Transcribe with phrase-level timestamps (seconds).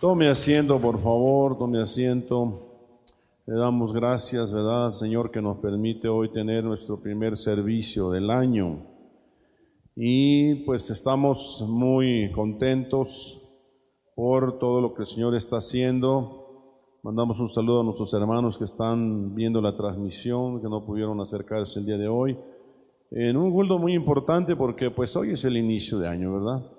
[0.00, 2.68] Tome asiento, por favor, tome asiento.
[3.46, 8.86] Le damos gracias, ¿verdad, Señor, que nos permite hoy tener nuestro primer servicio del año.
[9.96, 13.42] Y pues estamos muy contentos
[14.14, 17.00] por todo lo que el Señor está haciendo.
[17.02, 21.80] Mandamos un saludo a nuestros hermanos que están viendo la transmisión, que no pudieron acercarse
[21.80, 22.38] el día de hoy.
[23.10, 26.77] En un culto muy importante porque pues hoy es el inicio de año, ¿verdad?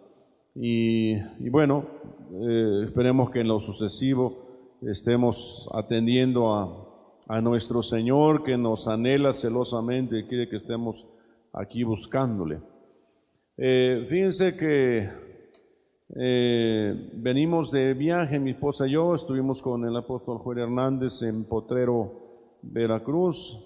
[0.56, 1.18] Y,
[1.50, 1.86] bueno,
[2.34, 9.34] eh, esperemos que en lo sucesivo estemos atendiendo a, a, nuestro Señor que nos anhela
[9.34, 11.08] celosamente y quiere que estemos
[11.54, 12.60] aquí buscándole.
[13.58, 15.10] Eh, fíjense que
[16.16, 21.44] eh, venimos de viaje, mi esposa y yo, estuvimos con el apóstol Juan Hernández en
[21.44, 23.66] Potrero, Veracruz,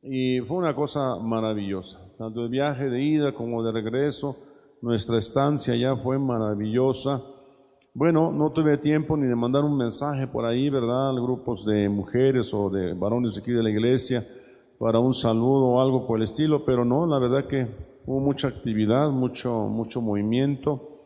[0.00, 4.36] y fue una cosa maravillosa, tanto el viaje de ida como de regreso,
[4.82, 7.22] nuestra estancia ya fue maravillosa.
[7.94, 11.10] Bueno, no tuve tiempo ni de mandar un mensaje por ahí, ¿verdad?
[11.10, 14.24] A grupos de mujeres o de varones aquí de la iglesia
[14.78, 17.66] para un saludo o algo por el estilo, pero no, la verdad que
[18.06, 20.98] hubo mucha actividad, mucho, mucho movimiento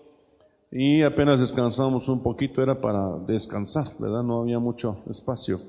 [0.70, 4.22] y apenas descansamos un poquito, era para descansar, ¿verdad?
[4.22, 5.60] No había mucho espacio.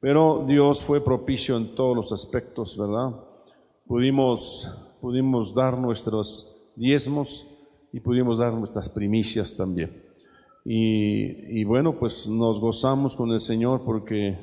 [0.00, 3.14] Pero Dios fue propicio en todos los aspectos, ¿verdad?
[3.86, 7.46] Pudimos, pudimos dar nuestros diezmos
[7.92, 10.02] y pudimos dar nuestras primicias también.
[10.64, 14.38] Y, bueno, pues nos gozamos con el Señor porque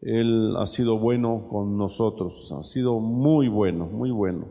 [0.00, 4.46] Él ha sido bueno con nosotros, ha sido muy bueno, muy bueno.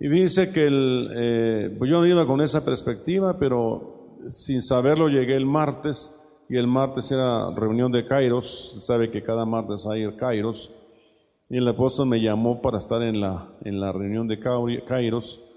[0.00, 5.08] Y dice que el, eh, pues yo no iba con esa perspectiva, pero sin saberlo
[5.08, 6.16] llegué el martes
[6.48, 10.74] y el martes era reunión de Kairos, sabe que cada martes hay Kairos,
[11.50, 15.49] y el apóstol me llamó para estar en la, en la reunión de Kairos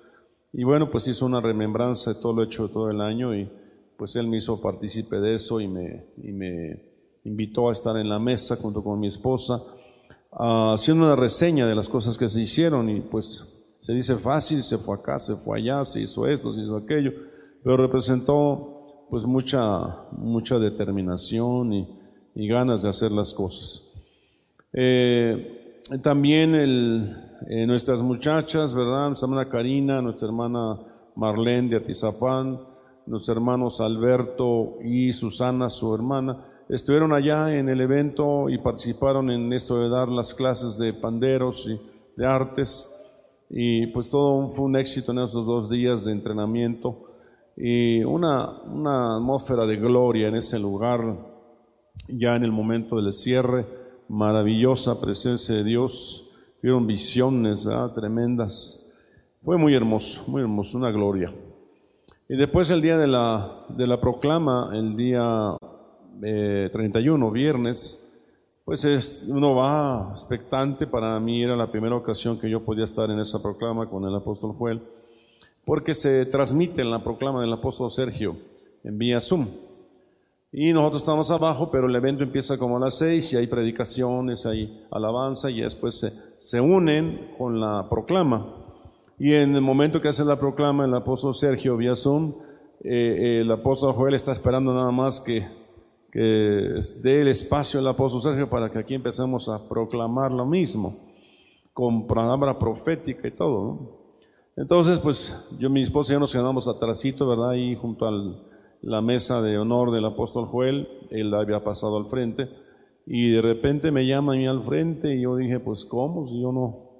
[0.53, 3.49] y bueno, pues hizo una remembranza de todo lo hecho todo el año y
[3.97, 6.79] pues él me hizo partícipe de eso y me, y me
[7.23, 9.59] invitó a estar en la mesa junto con mi esposa,
[10.31, 14.61] uh, haciendo una reseña de las cosas que se hicieron y pues se dice fácil,
[14.61, 17.11] se fue acá, se fue allá, se hizo esto, se hizo aquello,
[17.63, 21.88] pero representó pues mucha, mucha determinación y,
[22.35, 23.88] y ganas de hacer las cosas.
[24.72, 29.07] Eh, también el, eh, nuestras muchachas, ¿verdad?
[29.07, 30.79] Nuestra hermana Karina, nuestra hermana
[31.15, 32.59] Marlene de Atizapán,
[33.05, 39.51] nuestros hermanos Alberto y Susana, su hermana, estuvieron allá en el evento y participaron en
[39.51, 41.79] esto de dar las clases de panderos y
[42.15, 42.89] de artes.
[43.49, 47.09] Y pues todo fue un éxito en esos dos días de entrenamiento
[47.57, 51.17] y una, una atmósfera de gloria en ese lugar,
[52.07, 53.65] ya en el momento del cierre,
[54.07, 56.29] maravillosa presencia de Dios
[56.63, 58.90] vieron visiones tremendas.
[59.44, 61.31] Fue muy hermoso, muy hermoso, una gloria.
[62.29, 65.57] Y después el día de la, de la proclama, el día
[66.22, 68.00] 31, eh, viernes,
[68.63, 70.88] pues es, uno va expectante.
[70.88, 74.16] Para mí era la primera ocasión que yo podía estar en esa proclama con el
[74.16, 74.81] apóstol Joel,
[75.66, 78.38] porque se transmite en la proclama del apóstol Sergio
[78.85, 79.47] en vía Zoom.
[80.56, 84.46] Y nosotros estamos abajo, pero el evento empieza como a las seis y hay predicaciones,
[84.46, 88.53] hay alabanza y después se, se unen con la proclama.
[89.18, 92.36] Y en el momento que hace la proclama el apóstol Sergio vía Zoom,
[92.84, 95.44] eh, el apóstol Joel está esperando nada más que,
[96.12, 96.19] que
[97.02, 101.00] dé el espacio al apóstol Sergio para que aquí empecemos a proclamar lo mismo,
[101.74, 104.03] con palabra profética y todo.
[104.56, 107.50] Entonces, pues yo, mi esposa y yo nos quedamos atrásito, ¿verdad?
[107.50, 108.53] Ahí junto al
[108.83, 112.49] la mesa de honor del apóstol Joel, él había pasado al frente,
[113.05, 116.25] y de repente me llama a mí al frente y yo dije, pues ¿cómo?
[116.25, 116.91] Si yo no,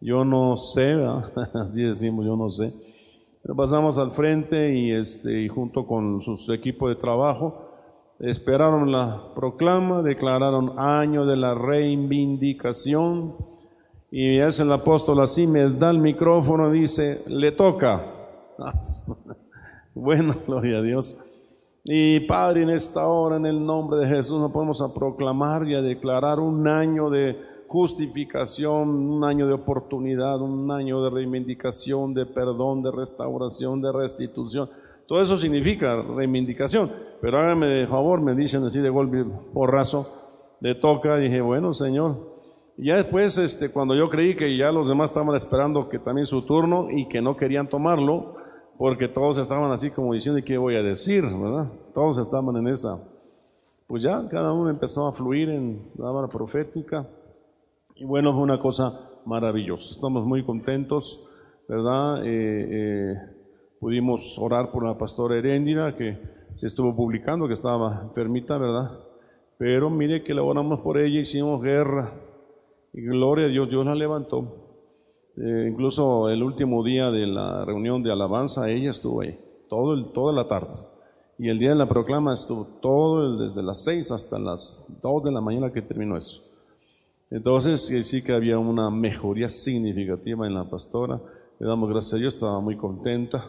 [0.00, 0.94] yo no sé,
[1.54, 2.72] así decimos, yo no sé.
[3.56, 7.68] Pasamos al frente y, este, y junto con su equipo de trabajo
[8.20, 13.34] esperaron la proclama, declararon año de la reivindicación
[14.12, 18.04] y es el apóstol así, me da el micrófono dice, le toca.
[19.94, 21.22] Bueno, gloria a Dios.
[21.84, 25.74] Y Padre, en esta hora, en el nombre de Jesús, nos podemos a proclamar y
[25.74, 27.36] a declarar un año de
[27.66, 34.70] justificación, un año de oportunidad, un año de reivindicación, de perdón, de restauración, de restitución.
[35.08, 36.88] Todo eso significa reivindicación.
[37.20, 40.06] Pero hágame de favor, me dicen así de golpe porrazo,
[40.60, 42.16] le toca, dije, bueno, Señor.
[42.78, 46.26] Y ya después, este, cuando yo creí que ya los demás estaban esperando que también
[46.26, 48.36] su turno y que no querían tomarlo,
[48.82, 51.22] porque todos estaban así como diciendo, ¿y qué voy a decir?
[51.22, 51.70] ¿verdad?
[51.94, 52.98] Todos estaban en esa.
[53.86, 57.08] Pues ya cada uno empezó a fluir en la palabra profética.
[57.94, 59.92] Y bueno, fue una cosa maravillosa.
[59.92, 61.32] Estamos muy contentos,
[61.68, 62.26] ¿verdad?
[62.26, 63.14] Eh, eh,
[63.78, 66.18] pudimos orar por la pastora Heréndira, que
[66.54, 68.98] se estuvo publicando que estaba enfermita, ¿verdad?
[69.58, 72.14] Pero mire que le oramos por ella, hicimos guerra.
[72.92, 74.61] Y gloria a Dios, Dios la levantó.
[75.36, 79.38] Eh, incluso el último día de la reunión de alabanza, ella estuvo ahí,
[79.68, 80.74] todo el, toda la tarde.
[81.38, 85.24] Y el día de la proclama estuvo todo el, desde las 6 hasta las 2
[85.24, 86.42] de la mañana que terminó eso.
[87.30, 91.18] Entonces, sí que había una mejoría significativa en la pastora.
[91.58, 93.46] Le damos gracias a Dios, estaba muy contenta,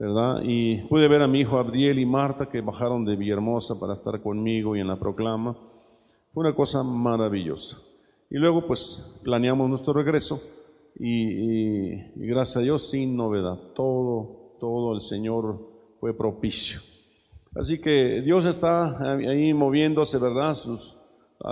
[0.00, 0.40] ¿verdad?
[0.42, 4.20] Y pude ver a mi hijo Abdiel y Marta que bajaron de Villahermosa para estar
[4.20, 5.56] conmigo y en la proclama.
[6.32, 7.78] Fue una cosa maravillosa.
[8.30, 10.40] Y luego, pues, planeamos nuestro regreso
[10.96, 13.58] y, gracias a Dios sin novedad.
[13.74, 15.58] Todo, todo el Señor
[16.00, 16.80] fue propicio.
[17.54, 20.50] Así que Dios está ahí moviéndose, ¿verdad?
[20.50, 20.54] a,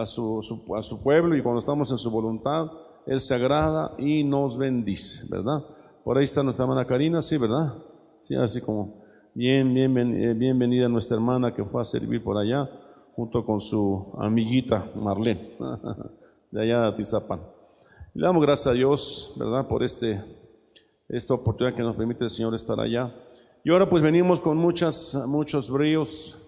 [0.07, 2.67] su, a su pueblo y cuando estamos en su voluntad,
[3.07, 5.65] Él se agrada y nos bendice, ¿verdad?
[6.05, 7.75] Por ahí está nuestra hermana Karina, sí, ¿verdad?
[8.21, 9.03] Sí, así como
[9.35, 12.69] bien, bien, eh, bienvenida nuestra hermana que fue a servir por allá
[13.15, 15.57] junto con su amiguita Marlene,
[16.51, 17.41] de allá de Tizapan.
[18.15, 20.23] Le damos gracias a Dios, ¿verdad?, por este,
[21.09, 23.11] esta oportunidad que nos permite el Señor estar allá.
[23.65, 26.39] Y ahora pues venimos con muchas, muchos bríos.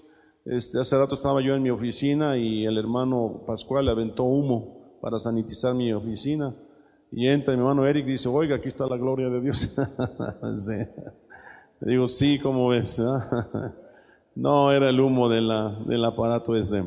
[0.45, 5.19] Este, hace rato estaba yo en mi oficina y el hermano Pascual aventó humo para
[5.19, 6.55] sanitizar mi oficina.
[7.11, 9.75] Y entra mi hermano Eric y dice, oiga, aquí está la gloria de Dios.
[11.81, 13.03] Le digo, sí, ¿cómo ves?
[14.35, 15.37] no, era el humo de
[15.87, 16.85] del aparato ese.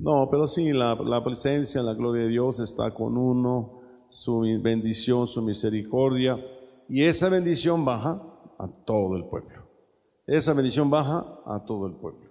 [0.00, 5.42] No, pero sí, la, presencia, la gloria de Dios está con uno, su bendición, su
[5.42, 6.42] misericordia,
[6.88, 8.22] y esa bendición baja
[8.58, 9.60] a todo el pueblo.
[10.26, 12.30] Esa bendición baja a todo el pueblo.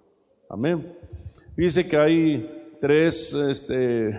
[0.49, 0.97] Amén.
[1.55, 4.17] Dice que hay tres este,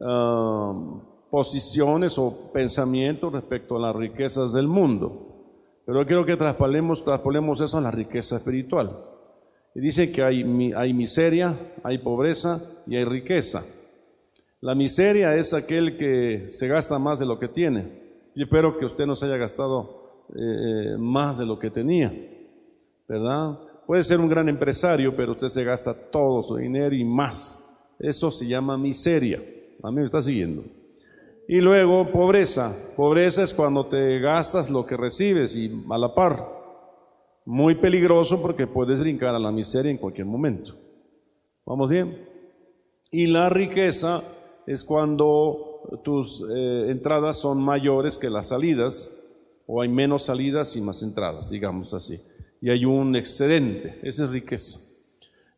[0.00, 5.26] um, posiciones o pensamientos respecto a las riquezas del mundo.
[5.84, 9.15] Pero quiero que traspolemos, traspolemos eso a la riqueza espiritual.
[9.76, 13.62] Y dice que hay, hay miseria, hay pobreza y hay riqueza.
[14.62, 17.82] La miseria es aquel que se gasta más de lo que tiene.
[18.34, 22.10] Yo espero que usted no se haya gastado eh, eh, más de lo que tenía,
[23.06, 23.58] ¿verdad?
[23.86, 27.62] Puede ser un gran empresario, pero usted se gasta todo su dinero y más.
[27.98, 29.42] Eso se llama miseria.
[29.82, 30.64] A mí me está siguiendo.
[31.48, 32.74] Y luego pobreza.
[32.96, 36.55] Pobreza es cuando te gastas lo que recibes y a la par.
[37.46, 40.74] Muy peligroso porque puedes brincar a la miseria en cualquier momento.
[41.64, 42.28] ¿Vamos bien?
[43.12, 44.24] Y la riqueza
[44.66, 49.16] es cuando tus eh, entradas son mayores que las salidas,
[49.64, 52.20] o hay menos salidas y más entradas, digamos así.
[52.60, 54.80] Y hay un excedente, esa es riqueza.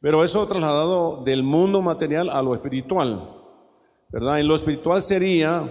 [0.03, 3.35] Pero eso trasladado del mundo material a lo espiritual,
[4.11, 4.41] ¿verdad?
[4.41, 5.69] En lo espiritual sería,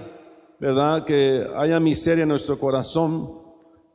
[0.60, 1.06] ¿verdad?
[1.06, 3.47] Que haya miseria en nuestro corazón,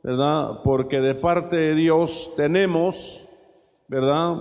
[0.03, 0.59] ¿verdad?
[0.63, 3.29] Porque de parte de Dios tenemos,
[3.87, 4.35] ¿verdad?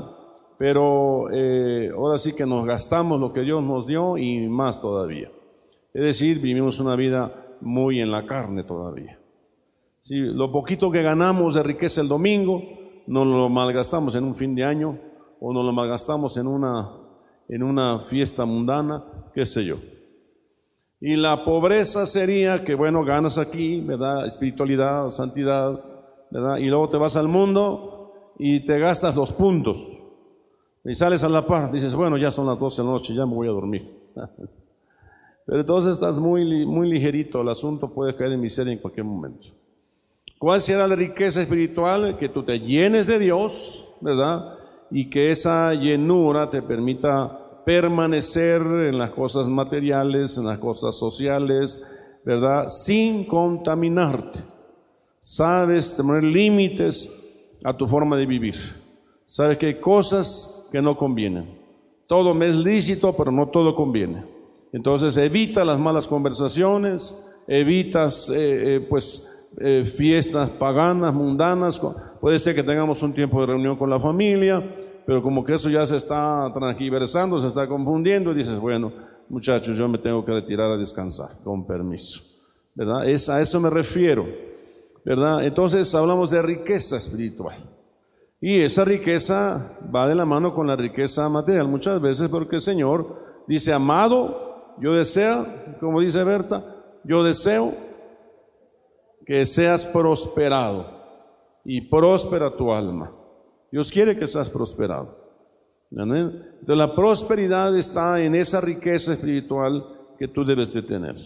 [0.58, 5.30] Pero eh, ahora sí que nos gastamos lo que Dios nos dio y más todavía.
[5.94, 9.18] Es decir, vivimos una vida muy en la carne todavía.
[10.00, 12.60] Si lo poquito que ganamos de riqueza el domingo,
[13.06, 14.98] no lo malgastamos en un fin de año
[15.40, 16.90] o no lo malgastamos en una,
[17.48, 19.76] en una fiesta mundana, qué sé yo.
[21.04, 24.24] Y la pobreza sería que, bueno, ganas aquí, ¿verdad?
[24.24, 25.82] Espiritualidad, santidad,
[26.30, 26.58] ¿verdad?
[26.58, 29.84] Y luego te vas al mundo y te gastas los puntos.
[30.84, 33.26] Y sales a la par, dices, bueno, ya son las 12 de la noche, ya
[33.26, 33.92] me voy a dormir.
[35.44, 39.48] Pero entonces estás muy, muy ligerito, el asunto puede caer en miseria en cualquier momento.
[40.38, 42.16] ¿Cuál será la riqueza espiritual?
[42.16, 44.56] Que tú te llenes de Dios, ¿verdad?
[44.88, 51.84] Y que esa llenura te permita permanecer en las cosas materiales, en las cosas sociales,
[52.24, 52.68] ¿verdad?
[52.68, 54.40] Sin contaminarte.
[55.20, 57.10] Sabes poner límites
[57.64, 58.56] a tu forma de vivir.
[59.26, 61.58] Sabes que hay cosas que no convienen.
[62.06, 64.24] Todo me es lícito, pero no todo conviene.
[64.72, 67.16] Entonces evita las malas conversaciones,
[67.46, 71.80] evitas eh, eh, pues eh, fiestas paganas, mundanas.
[72.20, 74.62] Puede ser que tengamos un tiempo de reunión con la familia,
[75.06, 78.92] pero como que eso ya se está transgiversando, se está confundiendo, y dices, bueno,
[79.28, 82.22] muchachos, yo me tengo que retirar a descansar, con permiso.
[82.74, 83.08] ¿Verdad?
[83.08, 84.26] Es, a eso me refiero.
[85.04, 85.44] ¿Verdad?
[85.44, 87.68] Entonces hablamos de riqueza espiritual.
[88.40, 92.62] Y esa riqueza va de la mano con la riqueza material, muchas veces porque el
[92.62, 95.46] Señor dice, amado, yo deseo,
[95.80, 96.64] como dice Berta,
[97.04, 97.72] yo deseo
[99.24, 100.86] que seas prosperado
[101.64, 103.12] y próspera tu alma.
[103.72, 105.18] Dios quiere que seas prosperado.
[105.90, 109.84] Entonces la prosperidad está en esa riqueza espiritual
[110.18, 111.16] que tú debes de tener.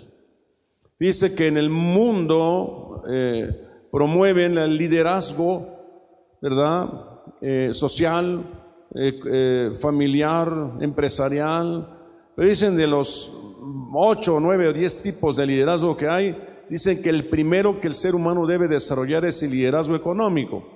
[0.99, 6.89] Dice que en el mundo eh, promueven el liderazgo, ¿verdad?
[7.41, 8.45] eh, social,
[8.95, 11.89] eh, familiar, empresarial.
[12.35, 13.37] Pero dicen de los
[13.93, 16.37] ocho, nueve o diez tipos de liderazgo que hay,
[16.69, 20.76] dicen que el primero que el ser humano debe desarrollar es el liderazgo económico.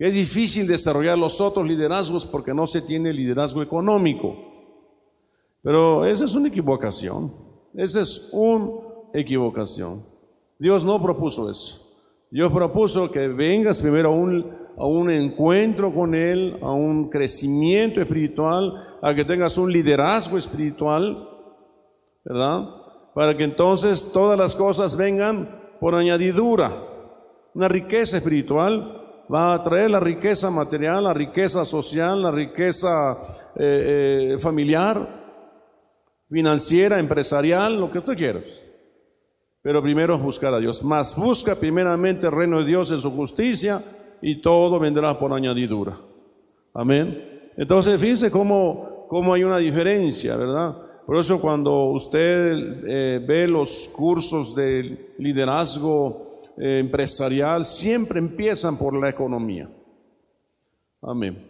[0.00, 4.34] Es difícil desarrollar los otros liderazgos porque no se tiene liderazgo económico.
[5.62, 7.30] Pero esa es una equivocación.
[7.74, 8.80] Esa es una
[9.12, 10.02] equivocación.
[10.58, 11.86] Dios no propuso eso.
[12.30, 18.00] Dios propuso que vengas primero a un, a un encuentro con Él, a un crecimiento
[18.00, 21.28] espiritual, a que tengas un liderazgo espiritual,
[22.24, 22.70] ¿verdad?
[23.14, 26.86] Para que entonces todas las cosas vengan por añadidura.
[27.52, 28.99] Una riqueza espiritual
[29.32, 33.18] va a traer la riqueza material, la riqueza social, la riqueza
[33.54, 35.20] eh, eh, familiar,
[36.28, 38.66] financiera, empresarial, lo que tú quieras.
[39.62, 40.82] Pero primero buscar a Dios.
[40.82, 43.82] Más busca primeramente el reino de Dios en su justicia
[44.22, 45.98] y todo vendrá por añadidura.
[46.74, 47.50] Amén.
[47.56, 50.76] Entonces, fíjense cómo, cómo hay una diferencia, ¿verdad?
[51.06, 58.94] Por eso cuando usted eh, ve los cursos de liderazgo, eh, empresarial siempre empiezan por
[58.98, 59.70] la economía.
[61.02, 61.46] Amén.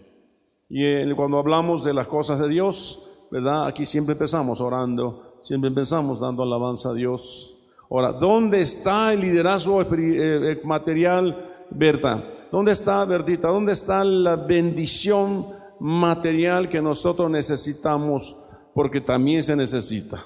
[0.69, 3.67] Y eh, cuando hablamos de las cosas de Dios, ¿verdad?
[3.67, 7.57] Aquí siempre empezamos orando, siempre empezamos dando alabanza a Dios.
[7.91, 12.25] Ahora, ¿dónde está el liderazgo eh, material, Berta?
[12.53, 13.49] ¿Dónde está, Bertita?
[13.49, 15.47] ¿Dónde está la bendición
[15.81, 18.37] material que nosotros necesitamos?
[18.75, 20.25] Porque también se necesita.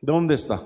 [0.00, 0.62] ¿Dónde está?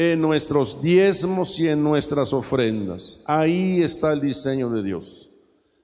[0.00, 3.20] En nuestros diezmos y en nuestras ofrendas.
[3.26, 5.28] Ahí está el diseño de Dios.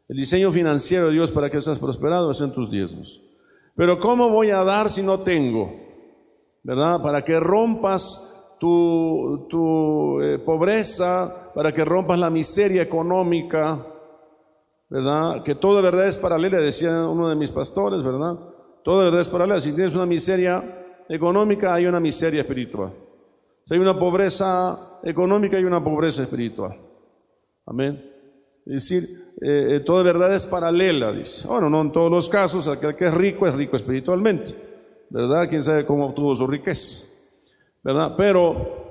[0.09, 3.21] El diseño financiero de Dios para que seas prosperado es en tus diezmos.
[3.75, 5.75] Pero ¿cómo voy a dar si no tengo?
[6.62, 7.02] ¿Verdad?
[7.02, 13.85] Para que rompas tu, tu eh, pobreza, para que rompas la miseria económica,
[14.90, 15.42] ¿verdad?
[15.42, 18.38] Que toda verdad es paralela, decía uno de mis pastores, ¿verdad?
[18.85, 19.59] Toda verdad es paralela.
[19.59, 20.62] Si tienes una miseria
[21.09, 23.04] económica, hay una miseria espiritual.
[23.71, 26.78] Hay una pobreza económica y una pobreza espiritual.
[27.66, 28.11] Amén.
[28.66, 29.09] Es decir,
[29.42, 31.47] eh, eh, toda verdad es paralela, dice.
[31.49, 34.54] Bueno, no en todos los casos, aquel que es rico es rico espiritualmente,
[35.11, 35.49] ¿verdad?
[35.49, 37.06] Quién sabe cómo obtuvo su riqueza,
[37.83, 38.14] ¿verdad?
[38.16, 38.85] Pero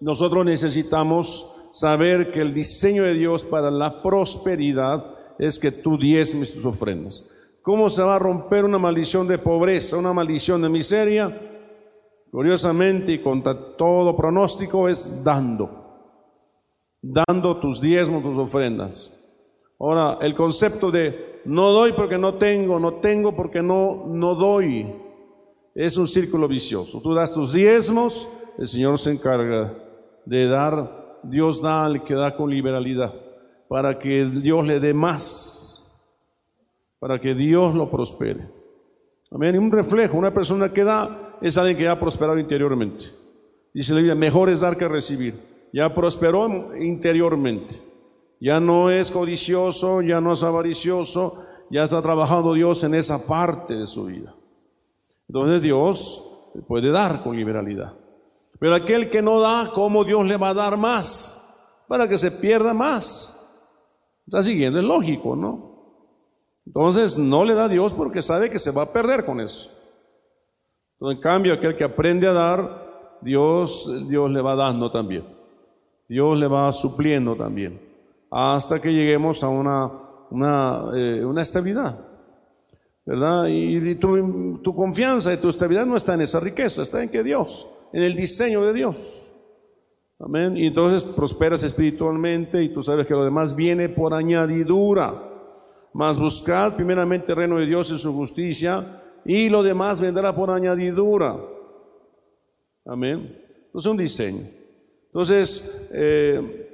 [0.00, 6.52] nosotros necesitamos saber que el diseño de Dios para la prosperidad es que tú diezmes
[6.52, 7.28] tus ofrendas.
[7.62, 11.55] ¿Cómo se va a romper una maldición de pobreza, una maldición de miseria?
[12.36, 15.70] Curiosamente y contra todo pronóstico es dando,
[17.00, 19.10] dando tus diezmos, tus ofrendas.
[19.80, 24.86] Ahora, el concepto de no doy porque no tengo, no tengo porque no, no doy,
[25.74, 27.00] es un círculo vicioso.
[27.00, 29.72] Tú das tus diezmos, el Señor se encarga
[30.26, 33.14] de dar, Dios da al que da con liberalidad,
[33.66, 35.82] para que Dios le dé más,
[36.98, 38.46] para que Dios lo prospere.
[39.30, 39.58] Amén.
[39.58, 43.06] Un reflejo, una persona que da es alguien que ha prosperado interiormente.
[43.72, 45.68] Dice la Biblia, mejor es dar que recibir.
[45.72, 47.74] Ya prosperó interiormente.
[48.40, 53.74] Ya no es codicioso, ya no es avaricioso, ya está trabajando Dios en esa parte
[53.74, 54.34] de su vida.
[55.28, 56.24] Entonces Dios
[56.68, 57.94] puede dar con liberalidad.
[58.58, 61.42] Pero aquel que no da, ¿cómo Dios le va a dar más?
[61.88, 63.32] Para que se pierda más.
[64.26, 65.76] Está siguiendo, es lógico, ¿no?
[66.64, 69.75] Entonces no le da Dios porque sabe que se va a perder con eso
[71.00, 75.24] en cambio, aquel que aprende a dar, Dios, Dios le va dando también.
[76.08, 77.80] Dios le va supliendo también.
[78.30, 79.90] Hasta que lleguemos a una,
[80.30, 81.98] una, eh, una estabilidad.
[83.04, 83.46] ¿Verdad?
[83.48, 87.22] Y, tu, tu, confianza y tu estabilidad no está en esa riqueza, está en que
[87.22, 89.32] Dios, en el diseño de Dios.
[90.18, 90.56] Amén.
[90.56, 95.22] Y entonces prosperas espiritualmente y tú sabes que lo demás viene por añadidura.
[95.92, 100.50] Mas buscad primeramente el reino de Dios y su justicia y lo demás vendrá por
[100.50, 101.36] añadidura.
[102.84, 103.42] Amén.
[103.66, 104.48] Entonces un diseño.
[105.06, 106.68] Entonces, eh,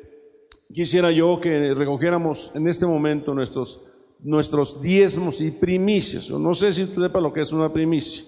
[0.73, 3.87] quisiera yo que recogiéramos en este momento nuestros,
[4.21, 6.31] nuestros diezmos y primicias.
[6.31, 8.25] No sé si tú sepas lo que es una primicia,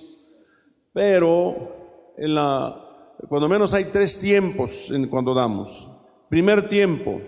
[0.92, 5.90] pero en la, cuando menos hay tres tiempos en cuando damos.
[6.30, 7.20] Primer tiempo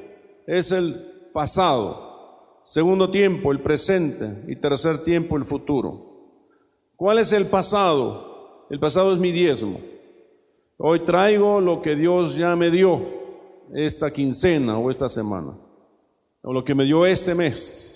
[0.46, 6.15] es el pasado, segundo tiempo el presente y tercer tiempo el futuro.
[6.96, 8.66] ¿Cuál es el pasado?
[8.70, 9.80] El pasado es mi diezmo.
[10.78, 13.06] Hoy traigo lo que Dios ya me dio
[13.74, 15.56] esta quincena o esta semana,
[16.42, 17.92] o lo que me dio este mes.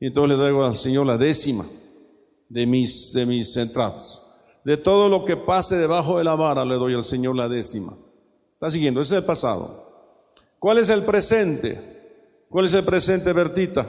[0.00, 1.66] Y entonces le traigo al Señor la décima
[2.48, 4.26] de mis, de mis entradas.
[4.64, 7.96] De todo lo que pase debajo de la vara le doy al Señor la décima.
[8.54, 9.82] Está siguiendo, ese es el pasado.
[10.58, 12.46] ¿Cuál es el presente?
[12.48, 13.88] ¿Cuál es el presente, Bertita?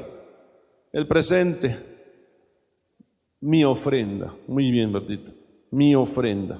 [0.91, 1.92] El presente,
[3.43, 4.33] mi ofrenda.
[4.47, 5.31] Muy bien, Bertita.
[5.71, 6.59] Mi ofrenda.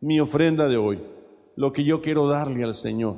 [0.00, 1.00] Mi ofrenda de hoy.
[1.56, 3.16] Lo que yo quiero darle al Señor.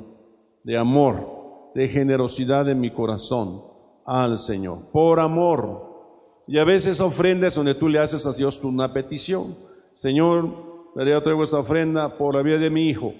[0.63, 3.63] De amor, de generosidad en mi corazón
[4.05, 4.91] al Señor.
[4.91, 6.43] Por amor.
[6.47, 9.55] Y a veces ofrenda es donde tú le haces a Dios una petición.
[9.93, 13.13] Señor, yo traigo esta ofrenda por la vida de mi hijo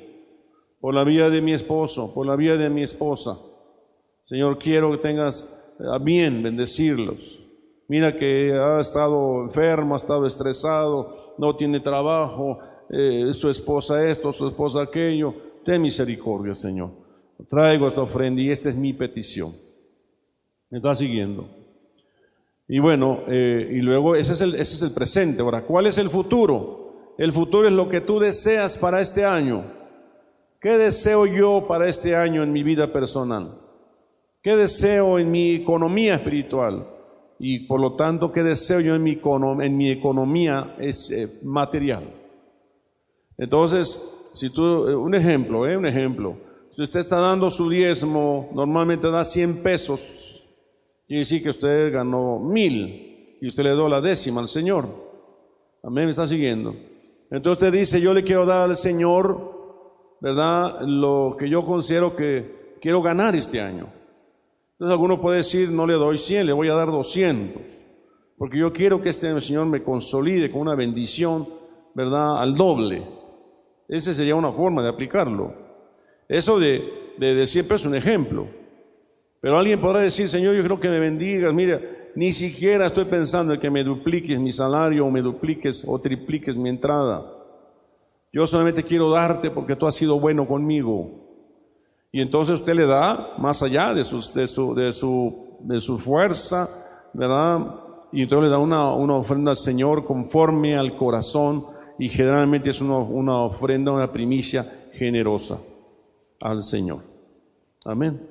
[0.82, 3.38] por la vida de mi esposo, por la vida de mi esposa.
[4.26, 7.48] Señor, quiero que tengas a bien bendecirlos.
[7.92, 12.58] Mira que ha estado enfermo, ha estado estresado, no tiene trabajo,
[12.90, 15.34] eh, su esposa esto, su esposa aquello.
[15.66, 16.92] Ten misericordia, Señor.
[17.50, 19.54] Traigo esta ofrenda y esta es mi petición.
[20.70, 21.50] ¿Me está siguiendo?
[22.66, 25.42] Y bueno, eh, y luego ese es, el, ese es el presente.
[25.42, 27.16] Ahora, ¿cuál es el futuro?
[27.18, 29.66] El futuro es lo que tú deseas para este año.
[30.62, 33.60] ¿Qué deseo yo para este año en mi vida personal?
[34.42, 37.01] ¿Qué deseo en mi economía espiritual?
[37.44, 39.20] Y por lo tanto, ¿qué deseo yo en mi,
[39.62, 42.04] en mi economía es, eh, material?
[43.36, 46.38] Entonces, si tú, eh, un ejemplo, eh, un ejemplo.
[46.76, 50.48] Si usted está dando su diezmo, normalmente da 100 pesos.
[51.08, 54.88] Quiere decir que usted ganó mil y usted le dio la décima al Señor.
[55.84, 56.76] Amén, me está siguiendo.
[57.32, 59.52] Entonces usted dice, yo le quiero dar al Señor
[60.22, 60.82] ¿verdad?
[60.82, 63.88] Lo que yo considero que quiero ganar este año.
[64.82, 67.62] Entonces alguno puede decir, no le doy 100, le voy a dar 200,
[68.36, 71.48] porque yo quiero que este Señor me consolide con una bendición,
[71.94, 72.42] ¿verdad?
[72.42, 73.08] Al doble.
[73.88, 75.54] Esa sería una forma de aplicarlo.
[76.28, 78.48] Eso de, de, de siempre es un ejemplo.
[79.40, 81.80] Pero alguien podrá decir, Señor, yo creo que me bendigas, mira,
[82.16, 86.58] ni siquiera estoy pensando en que me dupliques mi salario o me dupliques o tripliques
[86.58, 87.24] mi entrada.
[88.34, 91.21] Yo solamente quiero darte porque tú has sido bueno conmigo.
[92.12, 95.98] Y entonces usted le da más allá de, sus, de, su, de, su, de su
[95.98, 96.70] fuerza,
[97.14, 97.76] ¿verdad?
[98.12, 101.66] Y entonces le da una, una, ofrenda al Señor conforme al corazón
[101.98, 105.60] y generalmente es una, una ofrenda, una primicia generosa
[106.42, 107.00] al Señor.
[107.86, 108.28] Amén.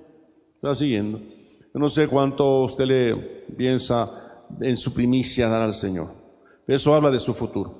[0.56, 1.18] Está siguiendo.
[1.18, 3.16] Yo no sé cuánto usted le
[3.56, 6.08] piensa en su primicia dar al Señor.
[6.66, 7.79] Eso habla de su futuro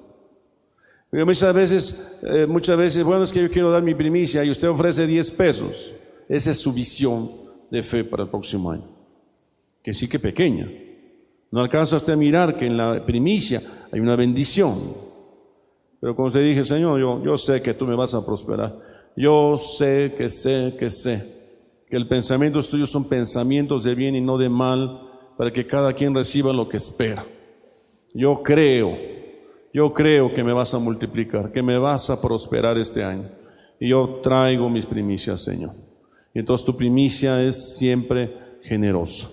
[1.12, 4.68] muchas veces, eh, muchas veces, bueno, es que yo quiero dar mi primicia y usted
[4.68, 5.94] ofrece 10 pesos.
[6.28, 7.30] Esa es su visión
[7.70, 8.88] de fe para el próximo año.
[9.82, 10.70] Que sí que pequeña.
[11.50, 14.78] No alcanza usted a mirar que en la primicia hay una bendición.
[16.00, 18.78] Pero como usted dije, Señor, yo, yo sé que tú me vas a prosperar.
[19.16, 21.40] Yo sé que sé que sé
[21.90, 25.92] que el pensamiento tuyo son pensamientos de bien y no de mal, para que cada
[25.92, 27.26] quien reciba lo que espera.
[28.14, 28.96] Yo creo
[29.72, 33.30] yo creo que me vas a multiplicar, que me vas a prosperar este año.
[33.78, 35.74] Y yo traigo mis primicias, Señor.
[36.34, 39.28] Y entonces tu primicia es siempre generosa.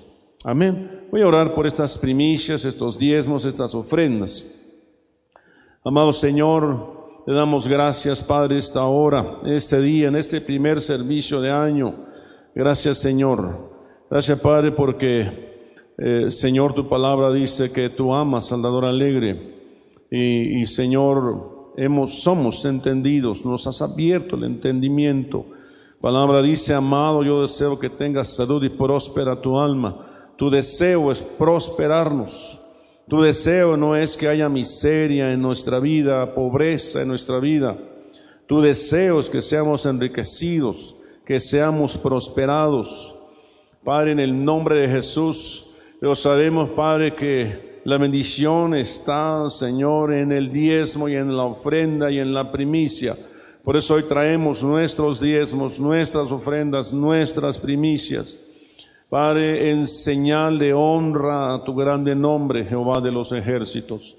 [0.46, 1.08] Amén.
[1.12, 4.46] Voy a orar por estas primicias, estos diezmos, estas ofrendas.
[5.84, 11.52] Amado Señor, le damos gracias, Padre, esta hora, este día, en este primer servicio de
[11.52, 12.06] año.
[12.54, 13.72] Gracias, Señor.
[14.10, 19.57] Gracias, Padre, porque, eh, Señor, tu palabra dice que tú amas al alegre
[20.10, 25.46] y, Señor, hemos, somos entendidos, nos has abierto el entendimiento.
[26.00, 30.34] Palabra dice, amado, yo deseo que tengas salud y próspera tu alma.
[30.38, 32.62] Tu deseo es prosperarnos.
[33.08, 37.78] Tu deseo no es que haya miseria en nuestra vida, pobreza en nuestra vida.
[38.48, 43.16] Tu deseo es que seamos enriquecidos, que seamos prosperados.
[43.84, 50.34] Padre, en el nombre de Jesús, lo sabemos, Padre, que la bendición está, Señor, en
[50.34, 53.16] el diezmo y en la ofrenda y en la primicia.
[53.64, 58.46] Por eso hoy traemos nuestros diezmos, nuestras ofrendas, nuestras primicias.
[59.08, 64.18] Padre, en señal de honra a tu grande nombre, Jehová de los ejércitos.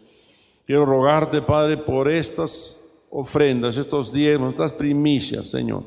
[0.65, 5.83] Quiero rogarte, Padre, por estas ofrendas, estos diezmos, estas primicias, Señor.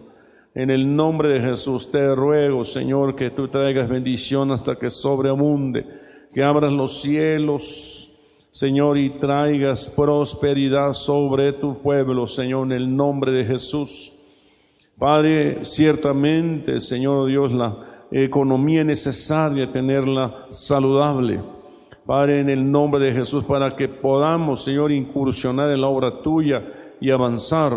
[0.54, 6.01] En el nombre de Jesús te ruego, Señor, que tú traigas bendición hasta que sobreabunde
[6.34, 8.12] que abras los cielos,
[8.52, 14.14] Señor, y traigas prosperidad sobre tu pueblo, Señor, en el nombre de Jesús.
[14.98, 21.42] Padre, ciertamente, Señor Dios, la economía necesaria tenerla saludable.
[22.06, 26.96] Padre, en el nombre de Jesús, para que podamos, Señor, incursionar en la obra tuya
[27.00, 27.74] y avanzar.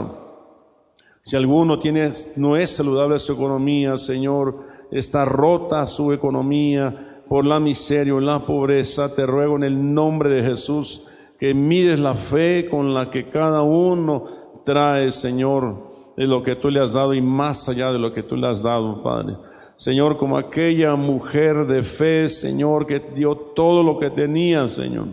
[1.22, 7.60] Si alguno tiene, no es saludable su economía, Señor, está rota su economía, por la
[7.60, 11.06] miseria o la pobreza, te ruego en el nombre de Jesús
[11.38, 14.24] que mides la fe con la que cada uno
[14.64, 18.22] trae, Señor, de lo que tú le has dado y más allá de lo que
[18.22, 19.36] tú le has dado, Padre.
[19.76, 25.08] Señor, como aquella mujer de fe, Señor, que dio todo lo que tenía, Señor.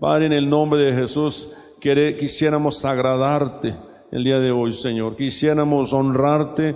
[0.00, 3.76] Padre, en el nombre de Jesús, quisiéramos agradarte
[4.10, 5.16] el día de hoy, Señor.
[5.16, 6.74] Quisiéramos honrarte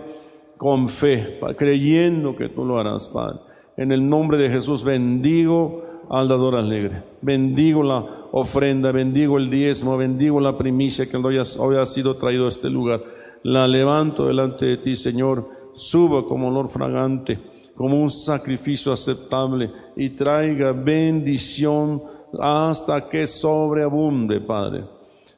[0.57, 3.41] con fe, creyendo que tú lo harás, Padre.
[3.77, 7.03] En el nombre de Jesús bendigo al dador alegre.
[7.21, 12.49] Bendigo la ofrenda, bendigo el diezmo, bendigo la primicia que hoy ha, sido traído a
[12.49, 13.03] este lugar.
[13.43, 15.49] La levanto delante de ti, Señor.
[15.75, 17.39] Suba como olor fragante,
[17.75, 22.03] como un sacrificio aceptable y traiga bendición
[22.41, 24.85] hasta que sobreabunde, Padre.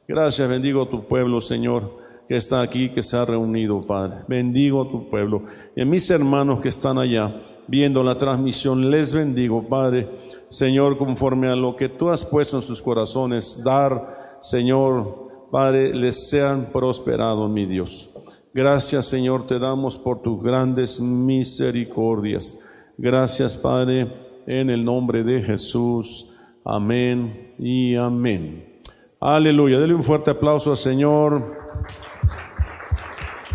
[0.07, 1.91] Gracias, bendigo a tu pueblo, Señor,
[2.29, 4.19] que está aquí, que se ha reunido, Padre.
[4.29, 5.43] Bendigo a tu pueblo.
[5.75, 7.35] Y a mis hermanos que están allá
[7.69, 10.09] viendo la transmisión, les bendigo, Padre.
[10.49, 16.29] Señor, conforme a lo que tú has puesto en sus corazones, dar, Señor, Padre, les
[16.29, 18.11] sean prosperados, mi Dios.
[18.53, 22.59] Gracias, Señor, te damos por tus grandes misericordias.
[22.97, 24.13] Gracias, Padre,
[24.47, 26.35] en el nombre de Jesús.
[26.65, 28.81] Amén y amén.
[29.21, 29.79] Aleluya.
[29.79, 31.57] Dele un fuerte aplauso al Señor.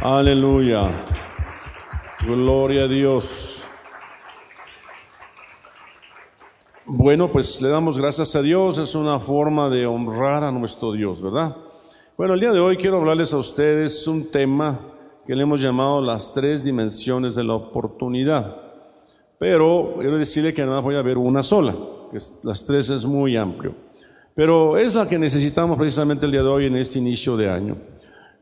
[0.02, 0.90] Aleluya.
[2.26, 3.63] Gloria a Dios.
[6.96, 8.78] Bueno, pues le damos gracias a Dios.
[8.78, 11.58] Es una forma de honrar a nuestro Dios, ¿verdad?
[12.16, 14.80] Bueno, el día de hoy quiero hablarles a ustedes un tema
[15.26, 18.58] que le hemos llamado las tres dimensiones de la oportunidad.
[19.40, 21.74] Pero quiero decirle que nada voy a ver una sola
[22.44, 23.74] las tres es muy amplio.
[24.36, 27.76] Pero es la que necesitamos precisamente el día de hoy en este inicio de año.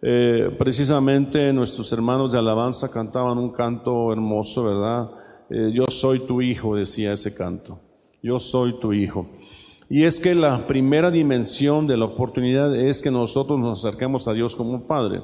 [0.01, 5.09] Eh, precisamente nuestros hermanos de alabanza cantaban un canto hermoso, ¿verdad?
[5.49, 7.79] Eh, yo soy tu hijo, decía ese canto.
[8.23, 9.25] Yo soy tu hijo.
[9.89, 14.33] Y es que la primera dimensión de la oportunidad es que nosotros nos acerquemos a
[14.33, 15.21] Dios como Padre,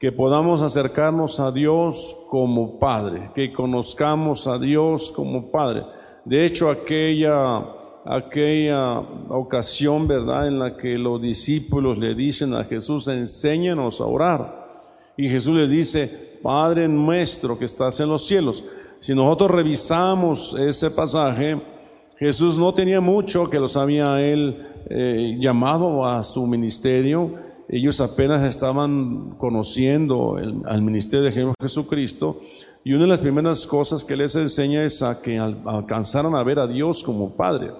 [0.00, 5.84] que podamos acercarnos a Dios como Padre, que conozcamos a Dios como Padre.
[6.24, 7.62] De hecho, aquella,
[8.06, 15.12] aquella ocasión, ¿verdad?, en la que los discípulos le dicen a Jesús, enséñanos a orar.
[15.16, 18.64] Y Jesús les dice, Padre nuestro que estás en los cielos.
[19.00, 21.73] Si nosotros revisamos ese pasaje,
[22.18, 27.34] Jesús no tenía mucho que los había él eh, llamado a su ministerio.
[27.68, 32.40] Ellos apenas estaban conociendo al ministerio de Jesucristo
[32.84, 36.58] y una de las primeras cosas que les enseña es a que alcanzaran a ver
[36.58, 37.72] a Dios como Padre.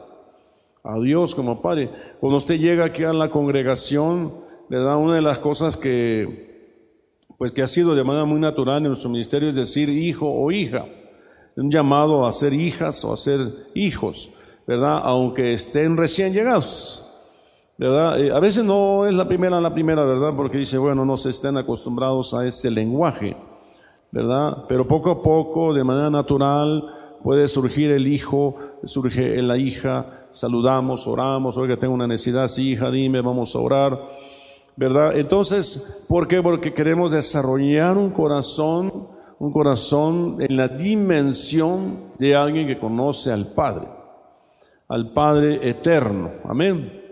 [0.83, 1.91] A Dios como Padre.
[2.21, 4.33] Cuando usted llega aquí a la congregación,
[4.71, 4.97] ¿verdad?
[4.97, 6.79] Una de las cosas que,
[7.37, 10.51] pues que ha sido de manera muy natural en nuestro ministerio es decir hijo o
[10.51, 10.87] hija.
[11.57, 14.35] Un llamado a ser hijas o a ser hijos,
[14.67, 15.01] ¿verdad?
[15.05, 17.01] Aunque estén recién llegados.
[17.77, 18.21] ¿verdad?
[18.21, 20.33] Eh, a veces no es la primera la primera, ¿verdad?
[20.37, 23.37] Porque dice, bueno, no se estén acostumbrados a ese lenguaje.
[24.15, 24.65] ¿verdad?
[24.69, 26.85] Pero poco a poco, de manera natural,
[27.25, 32.93] puede surgir el hijo, surge la hija, saludamos, oramos, oiga, tengo una necesidad, sí, hija,
[32.93, 34.01] dime, vamos a orar,
[34.77, 35.17] ¿verdad?
[35.19, 36.41] Entonces, ¿por qué?
[36.41, 43.49] Porque queremos desarrollar un corazón, un corazón en la dimensión de alguien que conoce al
[43.49, 43.89] Padre,
[44.89, 47.03] al Padre eterno, amén.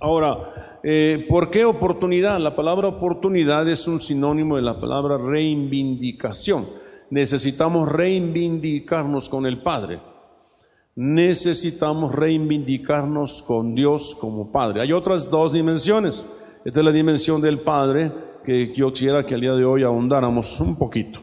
[0.00, 2.38] Ahora, eh, ¿Por qué oportunidad?
[2.38, 6.64] La palabra oportunidad es un sinónimo de la palabra reivindicación.
[7.10, 9.98] Necesitamos reivindicarnos con el Padre.
[10.94, 14.80] Necesitamos reivindicarnos con Dios como Padre.
[14.80, 16.24] Hay otras dos dimensiones.
[16.64, 18.12] Esta es la dimensión del Padre
[18.44, 21.18] que yo quisiera que al día de hoy ahondáramos un poquito.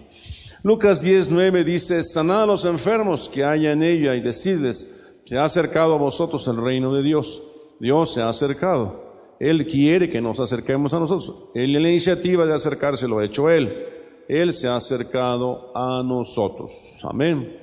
[0.63, 5.43] Lucas 10:9 dice, sanad a los enfermos que haya en ella y decidles, se ha
[5.43, 7.43] acercado a vosotros el reino de Dios.
[7.81, 9.35] Dios se ha acercado.
[9.41, 11.49] Él quiere que nos acerquemos a nosotros.
[11.53, 13.87] Él, la iniciativa de acercarse lo ha hecho Él.
[14.29, 16.97] Él se ha acercado a nosotros.
[17.03, 17.59] Amén.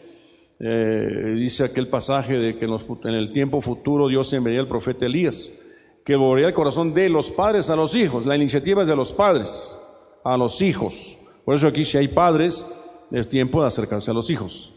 [0.58, 5.58] Eh, dice aquel pasaje de que en, el tiempo futuro Dios enviaría al profeta Elías,
[6.04, 8.26] que volvería el corazón de los padres a los hijos.
[8.26, 9.74] La iniciativa es de los padres
[10.22, 11.16] a los hijos.
[11.46, 12.66] Por eso aquí si hay padres,
[13.11, 14.75] es tiempo de acercarse a los hijos.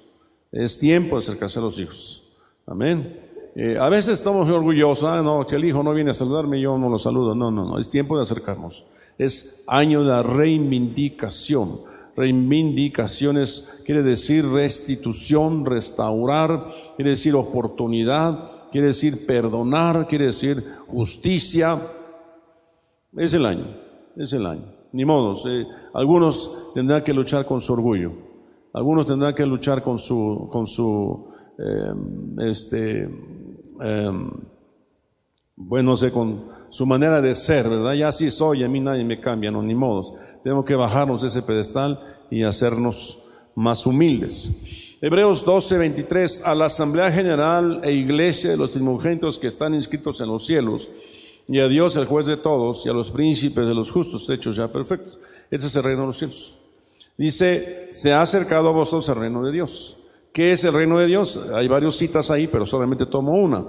[0.51, 2.23] Es tiempo de acercarse a los hijos.
[2.65, 3.19] Amén.
[3.55, 6.77] Eh, a veces estamos orgullosos, ah, no, que el hijo no viene a saludarme, yo
[6.77, 7.35] no lo saludo.
[7.35, 8.85] No, no, no, es tiempo de acercarnos.
[9.17, 11.81] Es año de reivindicación.
[12.15, 21.79] Reivindicaciones quiere decir restitución, restaurar, quiere decir oportunidad, quiere decir perdonar, quiere decir justicia.
[23.17, 23.75] Es el año,
[24.15, 24.72] es el año.
[24.93, 28.11] Ni modos, eh, algunos tendrán que luchar con su orgullo,
[28.73, 31.27] algunos tendrán que luchar con su, con su
[31.59, 33.09] eh, este,
[33.83, 34.31] Em,
[35.55, 37.93] bueno, con su manera de ser, ¿verdad?
[37.93, 40.13] Ya así soy, a mí nadie me cambia, no, ni modos.
[40.43, 43.25] Tenemos que bajarnos ese pedestal y hacernos
[43.55, 44.51] más humildes.
[45.01, 50.21] Hebreos 12, 23, a la Asamblea General e Iglesia de los primogénitos que están inscritos
[50.21, 50.89] en los cielos,
[51.47, 54.55] y a Dios, el juez de todos, y a los príncipes de los justos, hechos
[54.55, 55.19] ya perfectos.
[55.51, 56.57] Este es el reino de los cielos.
[57.17, 59.97] Dice, se ha acercado a vosotros el reino de Dios.
[60.31, 61.49] ¿Qué es el reino de Dios?
[61.53, 63.65] Hay varias citas ahí, pero solamente tomo una.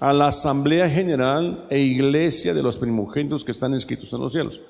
[0.00, 4.62] A la Asamblea General e Iglesia de los primogénitos que están inscritos en los cielos.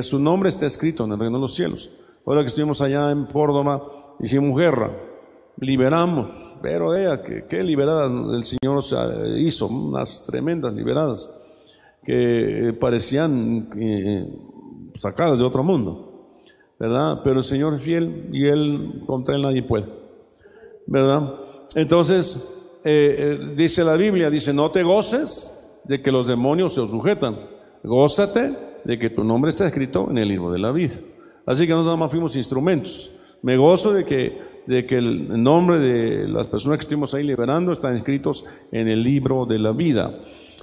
[0.00, 1.90] Su nombre está escrito en el reino de los cielos.
[2.24, 4.90] Ahora que estuvimos allá en Córdoba, hicimos guerra
[5.60, 8.82] liberamos, pero ella, que, qué liberada el Señor
[9.36, 11.39] hizo, unas tremendas liberadas
[12.10, 14.26] que parecían eh,
[14.96, 16.42] sacadas de otro mundo,
[16.78, 17.20] ¿verdad?
[17.22, 19.86] Pero el Señor es fiel y Él contra Él nadie puede,
[20.86, 21.34] ¿verdad?
[21.76, 22.52] Entonces,
[22.84, 27.38] eh, eh, dice la Biblia, dice, no te goces de que los demonios se sujetan,
[27.84, 30.96] gózate de que tu nombre está escrito en el libro de la vida.
[31.46, 33.12] Así que nosotros nada más fuimos instrumentos.
[33.42, 37.72] Me gozo de que de que el nombre de las personas que estuvimos ahí liberando
[37.72, 40.14] están inscritos en el libro de la vida.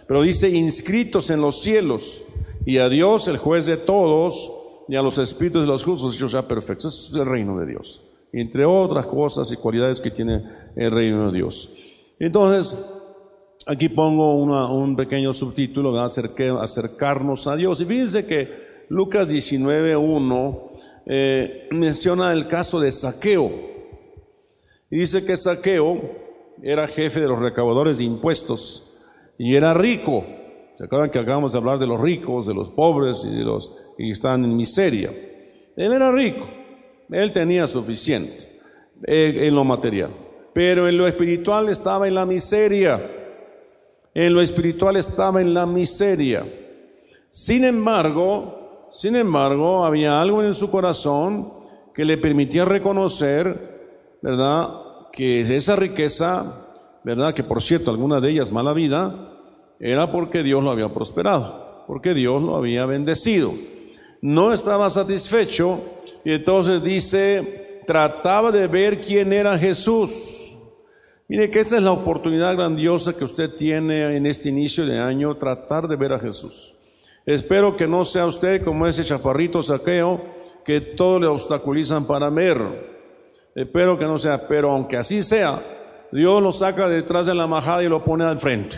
[0.08, 2.26] Pero dice inscritos en los cielos
[2.66, 4.52] y a Dios, el juez de todos,
[4.88, 6.94] y a los espíritus de los justos, ellos ya perfectos.
[6.94, 8.04] Eso es el reino de Dios.
[8.32, 10.44] Entre otras cosas y cualidades que tiene
[10.76, 11.76] el reino de Dios.
[12.20, 12.78] Entonces,
[13.66, 17.82] aquí pongo un pequeño subtítulo, acercarnos a Dios.
[17.82, 20.62] Y fíjense que Lucas 19.1
[21.06, 23.52] eh, menciona el caso de saqueo.
[24.90, 26.00] Y dice que Saqueo
[26.64, 28.87] era jefe de los recaudadores de impuestos
[29.38, 30.26] y era rico.
[30.76, 33.76] ¿Se acuerdan que acabamos de hablar de los ricos, de los pobres y de los
[33.98, 35.10] que están en miseria?
[35.76, 36.48] Él era rico,
[37.10, 38.60] él tenía suficiente
[39.04, 40.12] en lo material,
[40.54, 43.12] pero en lo espiritual estaba en la miseria.
[44.14, 46.46] En lo espiritual estaba en la miseria.
[47.30, 51.54] Sin embargo, sin embargo, había algo en su corazón
[51.94, 53.78] que le permitía reconocer
[54.22, 54.70] ¿verdad?
[55.12, 56.67] Que esa riqueza,
[57.08, 57.34] ¿verdad?
[57.34, 59.32] Que por cierto, alguna de ellas mala vida,
[59.80, 63.54] era porque Dios lo había prosperado, porque Dios lo había bendecido.
[64.22, 65.80] No estaba satisfecho
[66.26, 70.58] y entonces dice, trataba de ver quién era Jesús.
[71.30, 75.34] Mire que esta es la oportunidad grandiosa que usted tiene en este inicio de año,
[75.38, 76.76] tratar de ver a Jesús.
[77.26, 80.26] Espero que no sea usted como ese chaparrito saqueo
[80.66, 82.58] que todo le obstaculizan para ver.
[83.56, 85.77] Espero que no sea, pero aunque así sea,
[86.12, 88.78] Dios lo saca detrás de la majada y lo pone al frente.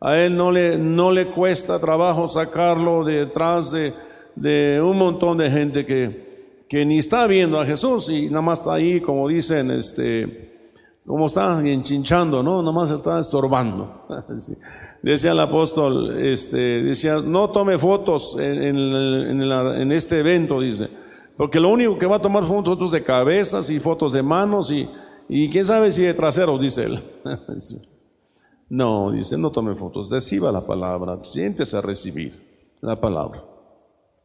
[0.00, 3.94] A él no le, no le cuesta trabajo sacarlo detrás de,
[4.34, 8.60] de un montón de gente que, que, ni está viendo a Jesús y nada más
[8.60, 10.70] está ahí, como dicen, este,
[11.06, 12.60] como está enchinchando, ¿no?
[12.60, 14.06] Nada más está estorbando.
[15.02, 20.88] Decía el apóstol, este, decía, no tome fotos en, en, en este evento, dice
[21.36, 24.72] porque lo único que va a tomar son fotos de cabezas y fotos de manos
[24.72, 24.88] y,
[25.28, 27.02] y quién sabe si de traseros, dice él.
[28.68, 32.34] no, dice, no tome fotos, reciba la palabra, siéntese a recibir
[32.80, 33.42] la palabra.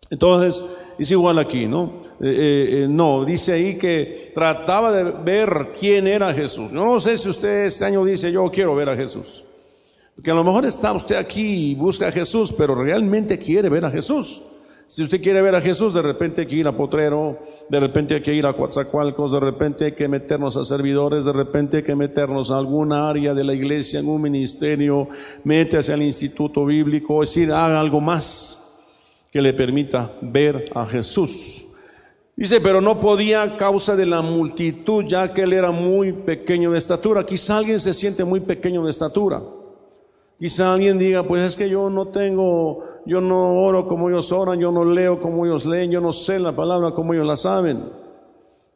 [0.10, 0.64] Entonces,
[1.00, 2.02] es igual aquí, ¿no?
[2.20, 6.72] Eh, eh, eh, no, dice ahí que trataba de ver quién era Jesús.
[6.74, 9.46] no sé si usted este año dice, yo quiero ver a Jesús.
[10.14, 13.86] Porque a lo mejor está usted aquí y busca a Jesús, pero realmente quiere ver
[13.86, 14.44] a Jesús.
[14.92, 18.16] Si usted quiere ver a Jesús, de repente hay que ir a Potrero, de repente
[18.16, 21.84] hay que ir a Coatzacoalcos, de repente hay que meternos a servidores, de repente hay
[21.84, 25.08] que meternos a alguna área de la iglesia, en un ministerio,
[25.46, 28.82] métase al instituto bíblico, es decir, haga algo más
[29.32, 31.68] que le permita ver a Jesús.
[32.36, 36.70] Dice, pero no podía a causa de la multitud, ya que él era muy pequeño
[36.70, 37.26] de estatura.
[37.26, 39.42] Quizá alguien se siente muy pequeño de estatura.
[40.38, 44.60] Quizá alguien diga, pues es que yo no tengo yo no oro como ellos oran,
[44.60, 47.84] yo no leo como ellos leen, yo no sé la palabra como ellos la saben.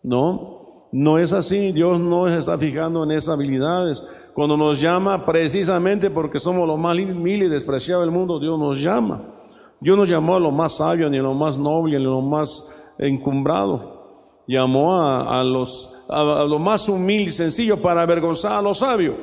[0.04, 1.72] No, no es así.
[1.72, 4.08] Dios no se está fijando en esas habilidades.
[4.34, 8.82] Cuando nos llama, precisamente porque somos lo más mil y despreciado del mundo, Dios nos
[8.82, 9.34] llama.
[9.80, 12.22] Dios nos llamó a lo más sabio, ni a lo más noble, ni a lo
[12.22, 14.42] más encumbrado.
[14.48, 19.16] Llamó a, los, a, lo más humilde y sencillo para avergonzar a los sabios.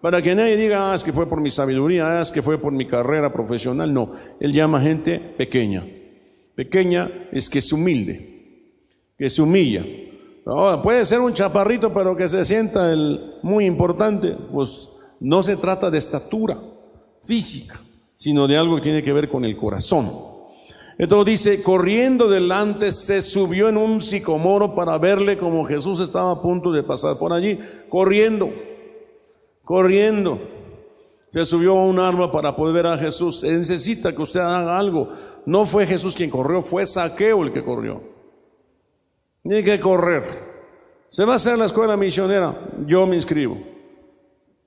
[0.00, 2.56] Para que nadie diga, ah, es que fue por mi sabiduría, ah, es que fue
[2.56, 3.92] por mi carrera profesional.
[3.92, 5.86] No, él llama gente pequeña.
[6.54, 8.74] Pequeña es que es humilde,
[9.18, 9.84] que se humilla.
[10.82, 14.34] puede ser un chaparrito, pero que se sienta el muy importante.
[14.52, 14.88] Pues
[15.20, 16.58] no se trata de estatura
[17.24, 17.78] física,
[18.16, 20.10] sino de algo que tiene que ver con el corazón.
[20.96, 26.42] Entonces dice, corriendo delante se subió en un sicomoro para verle como Jesús estaba a
[26.42, 27.58] punto de pasar por allí,
[27.88, 28.50] corriendo
[29.70, 30.40] corriendo.
[31.30, 33.38] Se subió a un arma para poder ver a Jesús.
[33.38, 35.12] Se necesita que usted haga algo.
[35.46, 38.02] No fue Jesús quien corrió, fue Saqueo el que corrió.
[39.44, 40.24] Tiene que correr.
[41.08, 43.58] Se va a hacer la escuela misionera, yo me inscribo.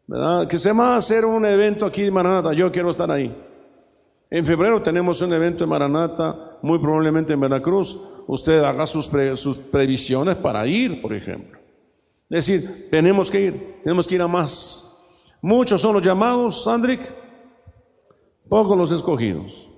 [0.07, 0.47] ¿Verdad?
[0.47, 3.35] Que se va a hacer un evento aquí en Maranata, yo quiero estar ahí.
[4.29, 7.99] En febrero tenemos un evento en Maranata, muy probablemente en Veracruz.
[8.25, 11.59] Usted haga sus, sus previsiones para ir, por ejemplo.
[12.29, 14.82] Es decir, tenemos que ir, tenemos que ir a más.
[15.43, 17.01] Muchos son los llamados, Sandrick,
[18.47, 19.69] pocos los escogidos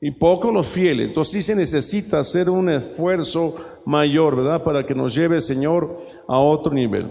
[0.00, 1.08] y pocos los fieles.
[1.08, 3.54] Entonces sí se necesita hacer un esfuerzo
[3.84, 4.64] mayor, ¿verdad?
[4.64, 7.10] Para que nos lleve el Señor a otro nivel.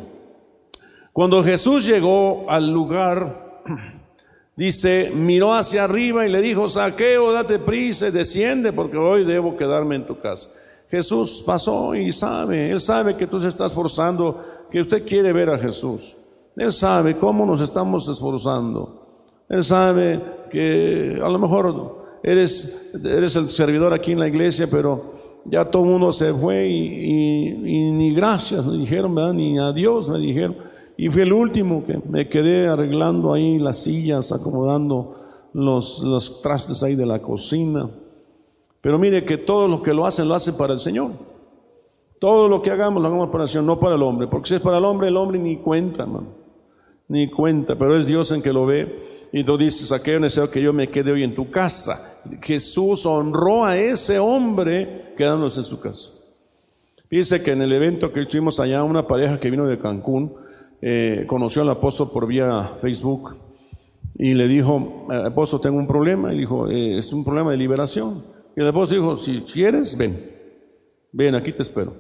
[1.14, 3.62] Cuando Jesús llegó al lugar,
[4.56, 9.98] dice, miró hacia arriba y le dijo, saqueo, date prisa desciende porque hoy debo quedarme
[9.98, 10.50] en tu casa.
[10.90, 15.52] Jesús pasó y sabe, Él sabe que tú se estás forzando, que usted quiere ver
[15.52, 16.18] a Jesús.
[16.60, 19.46] Él sabe cómo nos estamos esforzando.
[19.48, 25.42] Él sabe que a lo mejor eres, eres el servidor aquí en la iglesia, pero
[25.46, 29.32] ya todo el mundo se fue y, ni gracias me dijeron, ¿verdad?
[29.32, 30.58] ni adiós me dijeron.
[30.98, 35.16] Y fui el último que me quedé arreglando ahí las sillas, acomodando
[35.54, 37.90] los, los trastes ahí de la cocina.
[38.82, 41.12] Pero mire que todo lo que lo hacen, lo hacen para el Señor.
[42.20, 44.28] Todo lo que hagamos, lo hagamos para el Señor, no para el hombre.
[44.28, 46.39] Porque si es para el hombre, el hombre ni cuenta, hermano.
[47.10, 47.76] Ni cuenta.
[47.76, 49.28] Pero es Dios en que lo ve.
[49.32, 52.22] Y tú dices, aquello necesario que yo me quede hoy en tu casa.
[52.42, 56.12] Jesús honró a ese hombre quedándose en su casa.
[57.12, 60.34] Dice que en el evento que estuvimos allá, una pareja que vino de Cancún,
[60.82, 63.36] eh, conoció al apóstol por vía Facebook
[64.16, 66.34] y le dijo, apóstol, tengo un problema.
[66.34, 68.24] Y dijo, eh, es un problema de liberación.
[68.56, 70.32] Y el apóstol dijo, si quieres, ven,
[71.12, 71.94] ven, aquí te espero.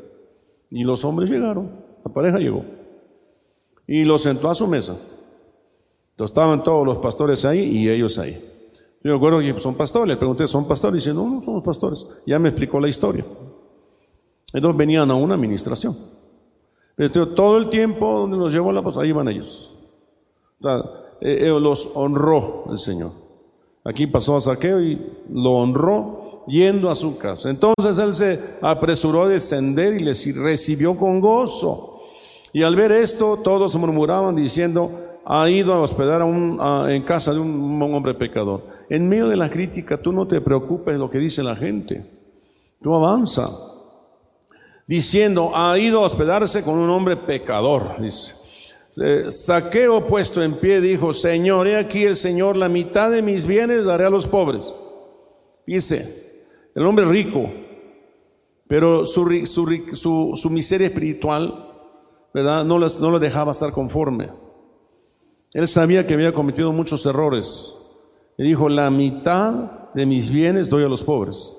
[0.69, 1.71] Y los hombres llegaron,
[2.05, 2.65] la pareja llegó.
[3.91, 4.95] Y los sentó a su mesa.
[6.11, 8.33] Entonces estaban todos los pastores ahí y ellos ahí.
[9.03, 11.03] Yo me acuerdo que son pastores, le pregunté, ¿son pastores?
[11.03, 12.21] Y dice, no, no somos pastores.
[12.27, 13.25] Ya me explicó la historia.
[14.53, 15.97] Entonces venían a una administración.
[16.95, 19.73] Pero todo el tiempo donde nos llevó la pues ahí van ellos.
[20.59, 20.77] O sea,
[21.21, 23.13] eh, eh, los honró el Señor.
[23.83, 27.49] Aquí pasó a Saqueo y lo honró yendo a su casa.
[27.49, 31.88] Entonces él se apresuró a descender y les recibió con gozo.
[32.53, 37.81] Y al ver esto, todos murmuraban diciendo, ha ido a hospedar en casa de un,
[37.81, 38.65] hombre pecador.
[38.89, 42.05] En medio de la crítica, tú no te preocupes de lo que dice la gente.
[42.81, 43.49] Tú avanza.
[44.87, 48.35] Diciendo, ha ido a hospedarse con un hombre pecador, dice.
[49.01, 53.45] Eh, saqueo puesto en pie dijo, Señor, he aquí el Señor, la mitad de mis
[53.45, 54.73] bienes daré a los pobres.
[55.65, 56.41] Dice,
[56.73, 57.51] el hombre rico,
[58.67, 59.25] pero su,
[60.49, 61.68] miseria espiritual,
[62.33, 62.65] ¿verdad?
[62.65, 64.29] No, no lo dejaba estar conforme.
[65.53, 67.75] Él sabía que había cometido muchos errores.
[68.37, 71.55] Y dijo, la mitad de mis bienes doy a los pobres.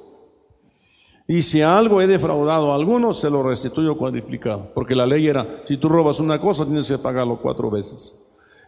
[1.26, 4.72] Y si algo he defraudado a alguno, se lo restituyo cuadriplicado.
[4.74, 8.20] Porque la ley era, si tú robas una cosa, tienes que pagarlo cuatro veces.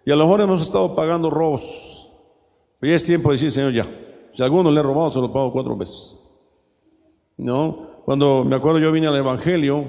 [0.05, 2.09] Y a lo mejor hemos estado pagando robos.
[2.79, 3.87] Pero ya es tiempo de decir, Señor, ya.
[4.33, 6.19] Si a alguno le he robado, se lo pago cuatro veces.
[7.37, 8.03] ¿no?
[8.05, 9.85] Cuando me acuerdo yo vine al Evangelio,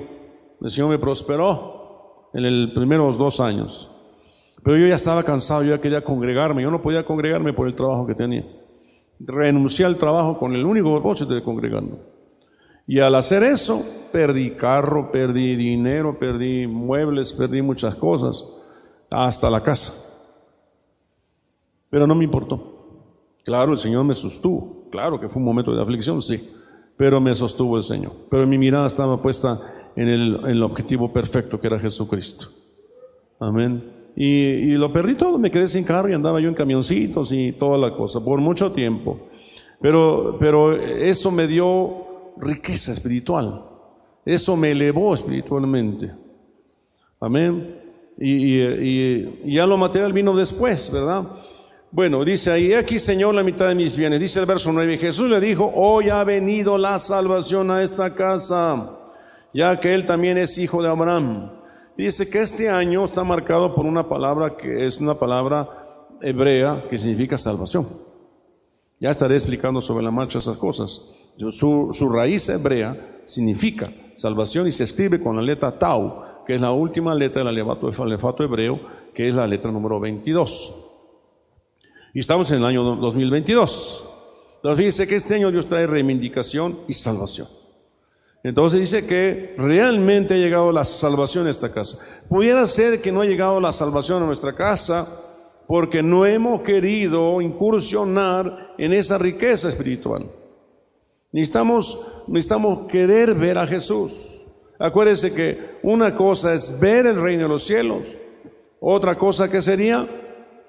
[0.62, 1.73] el Señor me prosperó
[2.34, 3.92] en los primeros dos años.
[4.64, 7.76] Pero yo ya estaba cansado, yo ya quería congregarme, yo no podía congregarme por el
[7.76, 8.46] trabajo que tenía.
[9.20, 11.98] Renuncié al trabajo con el único propósito de congregarme.
[12.88, 18.46] Y al hacer eso, perdí carro, perdí dinero, perdí muebles, perdí muchas cosas,
[19.10, 19.94] hasta la casa.
[21.90, 22.72] Pero no me importó.
[23.44, 24.90] Claro, el Señor me sostuvo.
[24.90, 26.42] Claro que fue un momento de aflicción, sí
[26.98, 28.14] pero me sostuvo el Señor.
[28.30, 29.60] Pero mi mirada estaba puesta
[29.96, 32.48] en el, objetivo perfecto que era Jesucristo.
[33.40, 33.84] Amén.
[34.16, 37.78] Y, lo perdí todo, me quedé sin carro y andaba yo en camioncitos y toda
[37.78, 39.28] la cosa, por mucho tiempo.
[39.82, 43.66] Pero, pero eso me dio riqueza espiritual,
[44.26, 46.12] eso me elevó espiritualmente.
[47.20, 47.80] Amén.
[48.20, 51.26] Y, y ya lo material vino después, ¿verdad?
[51.96, 54.20] Bueno, dice ahí, aquí Señor la mitad de mis bienes.
[54.20, 59.03] Dice el verso 9, Jesús le dijo, hoy ha venido la salvación a esta casa,
[59.54, 61.52] ya que él también es hijo de Abraham.
[61.98, 65.70] Dice que este año está marcado por una palabra que es una palabra
[66.22, 67.88] hebrea que significa salvación.
[69.00, 71.14] Ya estaré explicando sobre la marcha esas cosas.
[71.50, 76.72] Su, raíz hebrea significa salvación y se escribe con la letra tau, que es la
[76.72, 78.80] última letra del alefato hebreo,
[79.14, 80.90] que es la letra número 22.
[82.14, 84.10] Y estamos en el año 2022.
[84.62, 87.48] Pero fíjense que este año Dios trae reivindicación y salvación.
[88.44, 91.98] Entonces dice que realmente ha llegado la salvación a esta casa.
[92.28, 95.08] Pudiera ser que no ha llegado la salvación a nuestra casa
[95.66, 100.30] porque no hemos querido incursionar en esa riqueza espiritual.
[101.32, 104.42] Necesitamos, necesitamos querer ver a Jesús.
[104.78, 108.18] Acuérdese que una cosa es ver el reino de los cielos,
[108.82, 110.06] otra cosa que sería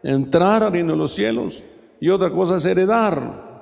[0.05, 1.64] entrar al reino de los cielos
[2.01, 3.53] y otra cosa es heredar.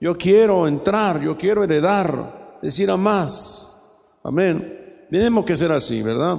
[0.00, 3.74] Yo quiero entrar, yo quiero heredar, decir a más.
[4.22, 5.06] Amén.
[5.10, 6.38] Tenemos que ser así, ¿verdad?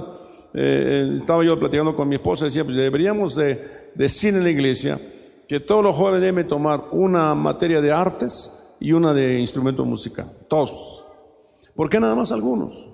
[0.52, 4.50] Eh, eh, estaba yo platicando con mi esposa, decía, pues deberíamos de decir en la
[4.50, 4.98] iglesia
[5.48, 10.30] que todos los jóvenes deben tomar una materia de artes y una de instrumento musical,
[10.48, 11.04] todos.
[11.74, 12.90] ¿Por qué nada más algunos?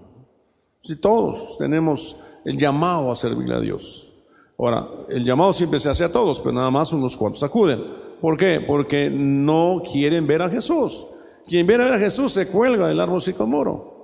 [0.82, 4.12] Si todos tenemos el llamado a servirle a Dios.
[4.58, 7.82] Ahora, el llamado siempre se hace a todos, pero nada más unos cuantos acuden.
[8.20, 8.64] ¿Por qué?
[8.66, 11.06] Porque no quieren ver a Jesús.
[11.46, 13.94] Quien viene a ver a Jesús se cuelga del árbol sicomoro.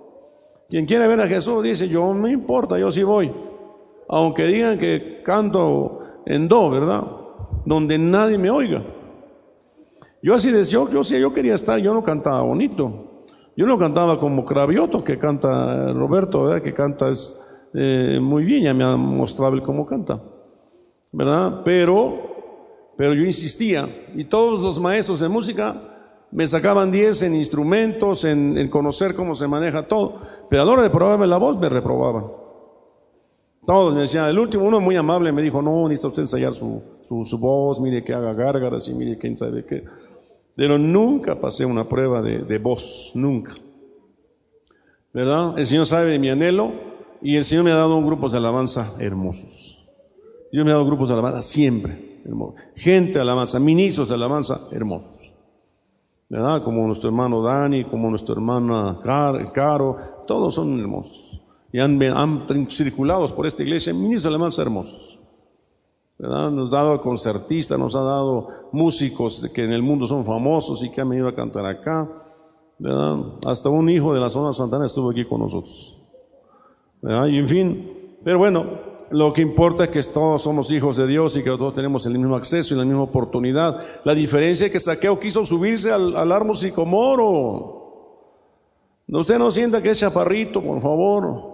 [0.69, 3.31] Quien quiere ver a Jesús dice, yo no importa, yo sí voy.
[4.09, 7.05] Aunque digan que canto en do, ¿verdad?
[7.65, 8.85] Donde nadie me oiga.
[10.23, 13.27] Yo así decía, yo, sí, yo quería estar, yo no cantaba bonito.
[13.57, 16.63] Yo no cantaba como Cravioto, que canta Roberto, ¿verdad?
[16.63, 17.39] Que canta es
[17.75, 20.23] eh, muy bien, ya me ha mostrado el cómo canta.
[21.13, 21.61] ¿Verdad?
[21.65, 22.33] Pero
[22.97, 25.92] pero yo insistía y todos los maestros de música
[26.33, 30.21] me sacaban 10 en instrumentos, en, conocer cómo se maneja todo,
[30.51, 32.25] pero a la hora de probarme la voz me reprobaban.
[33.65, 36.83] Todos me decían, el último uno muy amable me dijo, no, necesita usted ensayar su,
[37.03, 39.85] su, voz, mire que haga gárgaras y mire quién sabe qué.
[40.57, 43.53] Pero nunca pasé una prueba de, de voz, nunca.
[45.13, 45.59] ¿Verdad?
[45.59, 46.73] El Señor sabe de mi anhelo
[47.21, 49.89] y el Señor me ha dado grupos de alabanza hermosos.
[50.51, 52.13] Dios me ha dado grupos de alabanza siempre
[52.77, 55.32] gente de alabanza, ministros de alabanza hermosos.
[56.33, 56.63] ¿Verdad?
[56.65, 58.99] Como nuestro hermano Dani, como nuestra hermana
[59.53, 61.43] Caro, todos son hermosos.
[61.71, 65.21] Y han, han circulados por esta iglesia ministros alabanza hermosos.
[66.19, 66.51] ¿verdad?
[66.51, 70.91] Nos ha dado concertistas, nos ha dado músicos que en el mundo son famosos y
[70.91, 72.09] que han venido a cantar acá.
[72.79, 73.19] ¿verdad?
[73.45, 76.03] Hasta un hijo de la zona Santana estuvo aquí con nosotros.
[77.03, 77.27] ¿verdad?
[77.27, 78.65] Y en fin, pero bueno,
[79.13, 82.19] lo que importa es que todos somos hijos de Dios y que todos tenemos el
[82.19, 83.79] mismo acceso y la misma oportunidad.
[84.05, 87.83] La diferencia es que Saqueo quiso subirse al, al árbol sicomoro.
[89.09, 91.53] Usted no sienta que es chaparrito, por favor.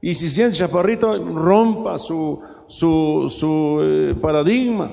[0.00, 4.90] Y si siente chaparrito, rompa su, su, su eh, paradigma.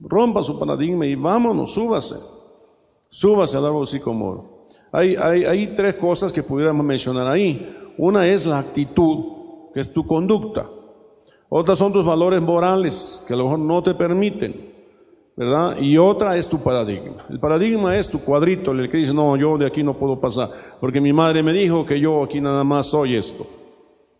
[0.00, 2.16] Rompa su paradigma y vámonos, súbase.
[3.08, 4.66] Súbase al árbol sicomoro.
[4.90, 7.94] Hay, hay, hay tres cosas que pudiéramos mencionar ahí.
[7.96, 9.35] Una es la actitud
[9.80, 10.68] es tu conducta.
[11.48, 14.74] Otras son tus valores morales, que a lo mejor no te permiten,
[15.36, 15.76] ¿verdad?
[15.78, 17.24] Y otra es tu paradigma.
[17.28, 20.50] El paradigma es tu cuadrito, el que dice, no, yo de aquí no puedo pasar,
[20.80, 23.46] porque mi madre me dijo que yo aquí nada más soy esto.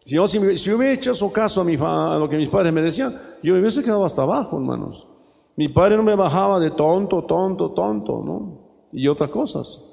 [0.05, 2.81] Si yo, si, hubiera hecho su caso a, mi, a lo que mis padres me
[2.81, 5.09] decían, yo me hubiese quedado hasta abajo, hermanos.
[5.57, 8.87] Mi padre no me bajaba de tonto, tonto, tonto, ¿no?
[8.93, 9.93] Y otras cosas.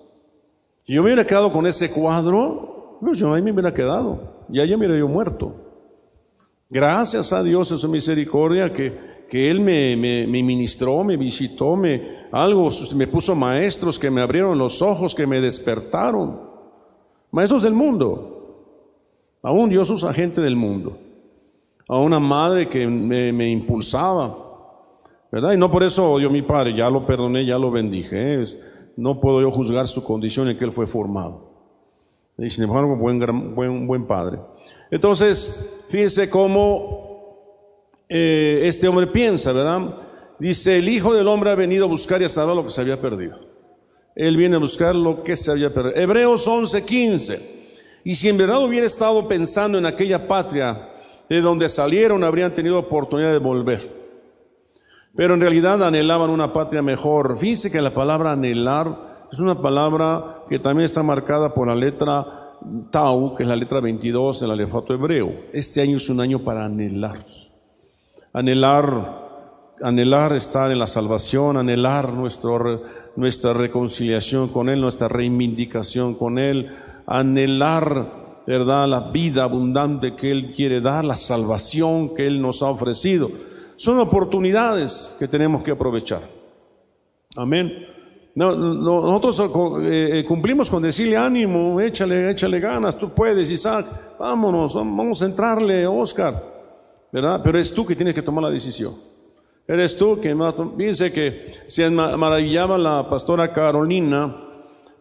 [0.86, 4.65] Si yo me hubiera quedado con ese cuadro, pues yo ahí me hubiera quedado ya
[4.65, 5.55] ya me yo muerto.
[6.69, 12.27] Gracias a Dios en su misericordia que, que Él me, me, ministró, me visitó, me,
[12.31, 16.41] algo, me puso maestros que me abrieron los ojos, que me despertaron.
[17.29, 18.33] Maestros del mundo.
[19.43, 20.97] Aún Dios usa gente del mundo.
[21.87, 24.39] A una madre que me, impulsaba.
[25.31, 25.53] ¿Verdad?
[25.53, 28.41] Y no por eso odio a mi padre, ya lo perdoné, ya lo bendije.
[28.97, 31.53] no puedo yo juzgar su condición en que él fue formado.
[32.38, 34.39] Y sin embargo, buen, padre.
[34.89, 39.97] Entonces, fíjense cómo eh, este hombre piensa, ¿verdad?
[40.39, 42.81] Dice, el Hijo del Hombre ha venido a buscar y a salvar lo que se
[42.81, 43.39] había perdido.
[44.15, 45.95] Él viene a buscar lo que se había perdido.
[45.95, 47.53] Hebreos 11, 15.
[48.03, 50.89] Y si en verdad hubiera estado pensando en aquella patria
[51.29, 54.03] de donde salieron, habrían tenido oportunidad de volver.
[55.15, 57.38] Pero en realidad anhelaban una patria mejor.
[57.38, 62.51] Fíjense que la palabra anhelar es una palabra que también está marcada por la letra
[62.91, 65.45] Tau, que es la letra 22 del alefato hebreo.
[65.51, 67.17] Este año es un año para anhelar.
[68.31, 72.84] Anhelar, anhelar estar en la salvación, anhelar nuestro,
[73.15, 76.69] nuestra reconciliación con Él, nuestra reivindicación con Él,
[77.07, 82.67] anhelar, ¿verdad?, la vida abundante que Él quiere dar, la salvación que Él nos ha
[82.67, 83.31] ofrecido.
[83.77, 86.21] Son oportunidades que tenemos que aprovechar.
[87.36, 87.88] Amén.
[88.36, 89.39] No, nosotros
[89.84, 95.25] eh, eh, cumplimos con decirle ánimo, échale, échale ganas, tú puedes, Isaac, vámonos, vamos a
[95.27, 96.34] entrarle, Oscar,
[97.11, 97.41] ¿verdad?
[97.43, 98.93] Pero es tú que tienes que tomar la decisión.
[99.67, 100.36] Eres tú que
[100.75, 104.36] dice que se maravillaba la pastora Carolina,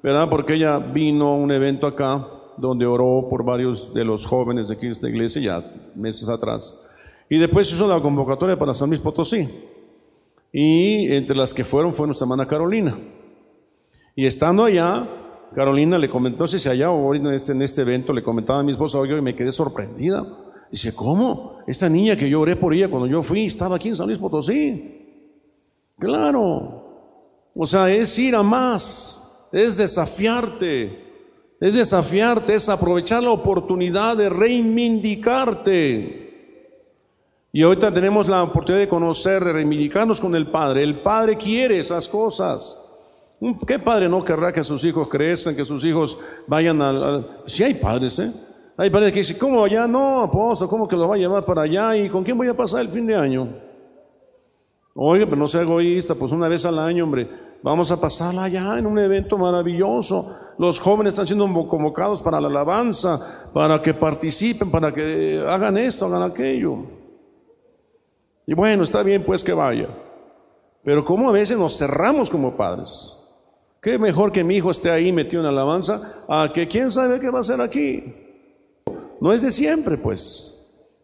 [0.03, 0.28] ¿verdad?
[0.28, 2.26] Porque ella vino a un evento acá
[2.59, 6.78] donde oró por varios de los jóvenes de aquí de esta iglesia ya meses atrás.
[7.30, 9.49] Y después hizo la convocatoria para San Luis Potosí.
[10.53, 12.95] Y entre las que fueron fue nuestra hermana Carolina.
[14.15, 15.09] Y estando allá,
[15.55, 18.61] Carolina le comentó, no sé si allá o en este, en este evento, le comentaba
[18.61, 20.27] a mi esposa, oye, y me quedé sorprendida.
[20.71, 21.59] Dice, ¿cómo?
[21.67, 24.19] Esta niña que yo oré por ella cuando yo fui, estaba aquí en San Luis
[24.19, 25.01] Potosí.
[25.99, 27.51] Claro.
[27.55, 30.99] O sea, es ir a más, es desafiarte,
[31.61, 36.23] es desafiarte, es aprovechar la oportunidad de reivindicarte.
[37.53, 40.83] Y ahorita tenemos la oportunidad de conocer, de reivindicarnos con el Padre.
[40.83, 42.82] El Padre quiere esas cosas.
[43.66, 47.43] ¿Qué padre no querrá que sus hijos crezcan, que sus hijos vayan al...
[47.47, 48.32] Si hay padres, ¿eh?
[48.76, 49.88] Hay padres que dicen, ¿cómo allá?
[49.88, 51.97] No, apóstol, ¿cómo que lo va a llevar para allá?
[51.97, 53.49] ¿Y con quién voy a pasar el fin de año?
[54.95, 57.28] Oiga, pero no sea egoísta, pues una vez al año, hombre,
[57.62, 60.36] vamos a pasarla allá en un evento maravilloso.
[60.59, 66.07] Los jóvenes están siendo convocados para la alabanza, para que participen, para que hagan esto,
[66.07, 66.76] hagan aquello.
[68.47, 69.88] Y bueno, está bien pues que vaya.
[70.84, 73.18] Pero como a veces nos cerramos como padres.
[73.83, 77.30] Qué mejor que mi hijo esté ahí metido en alabanza a que quién sabe qué
[77.30, 78.14] va a hacer aquí.
[79.20, 80.49] No es de siempre, pues.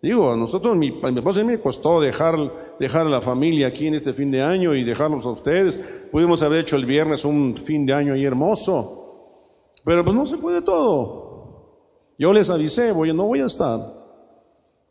[0.00, 2.36] Digo, a nosotros, mi, mi esposa me costó dejar,
[2.78, 5.78] dejar a la familia aquí en este fin de año y dejarlos a ustedes.
[6.12, 9.74] Pudimos haber hecho el viernes un fin de año ahí hermoso.
[9.84, 11.74] Pero pues no se puede todo.
[12.16, 13.92] Yo les avisé, voy, no voy a estar.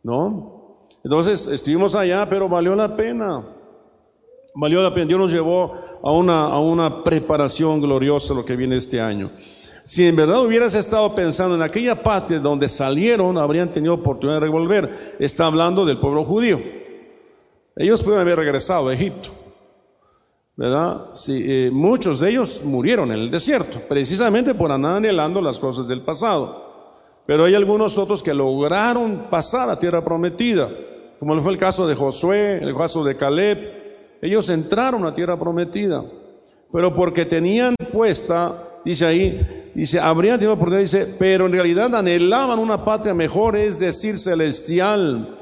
[0.03, 0.89] ¿No?
[1.05, 3.45] Entonces estuvimos allá, pero valió la pena.
[4.55, 5.07] Valió la pena.
[5.07, 9.31] Dios nos llevó a una, a una preparación gloriosa lo que viene este año.
[9.83, 14.45] Si en verdad hubieras estado pensando en aquella patria donde salieron, habrían tenido oportunidad de
[14.45, 15.15] revolver.
[15.17, 16.59] Está hablando del pueblo judío.
[17.73, 19.29] Ellos pueden haber regresado a Egipto.
[20.57, 21.05] ¿Verdad?
[21.11, 25.87] Sí, eh, muchos de ellos murieron en el desierto, precisamente por andar anhelando las cosas
[25.87, 26.67] del pasado.
[27.27, 30.67] Pero hay algunos otros que lograron pasar a tierra prometida,
[31.19, 33.76] como fue el caso de Josué, el caso de Caleb,
[34.21, 36.03] ellos entraron a tierra prometida,
[36.71, 42.59] pero porque tenían puesta, dice ahí, dice, habrían tenido oportunidad, dice, pero en realidad anhelaban
[42.59, 45.37] una patria mejor, es decir, celestial,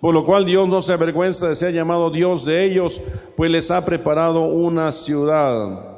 [0.00, 3.00] por lo cual Dios no se avergüenza de ser llamado Dios de ellos,
[3.36, 5.96] pues les ha preparado una ciudad.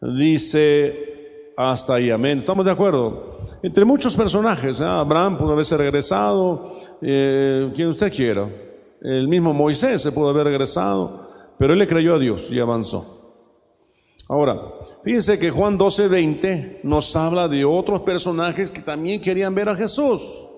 [0.00, 2.38] Dice, hasta ahí, amén.
[2.38, 3.40] ¿Estamos de acuerdo?
[3.62, 4.84] Entre muchos personajes, ¿eh?
[4.84, 8.48] Abraham pudo haberse regresado, eh, quien usted quiera.
[9.00, 13.18] El mismo Moisés se pudo haber regresado, pero él le creyó a Dios y avanzó.
[14.28, 14.60] Ahora,
[15.04, 20.48] fíjense que Juan 12:20 nos habla de otros personajes que también querían ver a Jesús.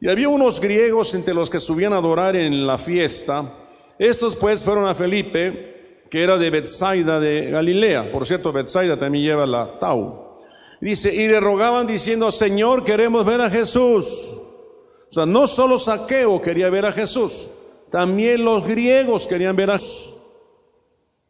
[0.00, 3.52] Y había unos griegos entre los que subían a adorar en la fiesta.
[3.98, 8.12] Estos pues fueron a Felipe, que era de Bethsaida de Galilea.
[8.12, 10.40] Por cierto, Bethsaida también lleva la Tau.
[10.80, 14.34] Dice, y le rogaban diciendo, Señor, queremos ver a Jesús.
[15.08, 17.48] O sea, no solo Saqueo quería ver a Jesús,
[17.96, 20.12] también los griegos querían ver a Jesús.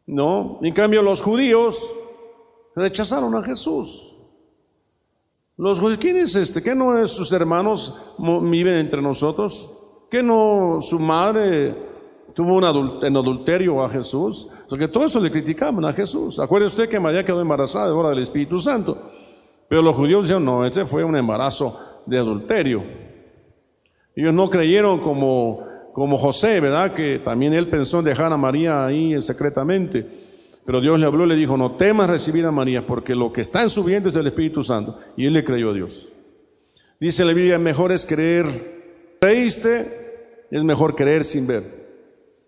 [0.05, 1.95] No, en cambio los judíos
[2.75, 4.17] rechazaron a Jesús.
[5.55, 6.61] Los judíos, ¿quién es este?
[6.61, 9.79] ¿Qué no es sus hermanos viven entre nosotros?
[10.11, 11.73] ¿Qué no su madre
[12.35, 14.49] tuvo un en adulterio a Jesús?
[14.69, 16.37] Porque todo eso le criticaban a Jesús.
[16.37, 19.09] Acuerde usted que María quedó embarazada de hora del Espíritu Santo.
[19.69, 22.83] Pero los judíos dijeron, no, ese fue un embarazo de adulterio.
[24.17, 25.66] Ellos no creyeron como
[25.97, 26.93] como José, ¿verdad?
[26.93, 30.05] Que también él pensó en dejar a María ahí secretamente.
[30.63, 33.41] Pero Dios le habló y le dijo, no temas recibir a María, porque lo que
[33.41, 34.99] está en su es el Espíritu Santo.
[35.17, 36.13] Y él le creyó a Dios.
[36.99, 41.63] Dice la Biblia, mejor es creer, creíste, es mejor creer sin ver.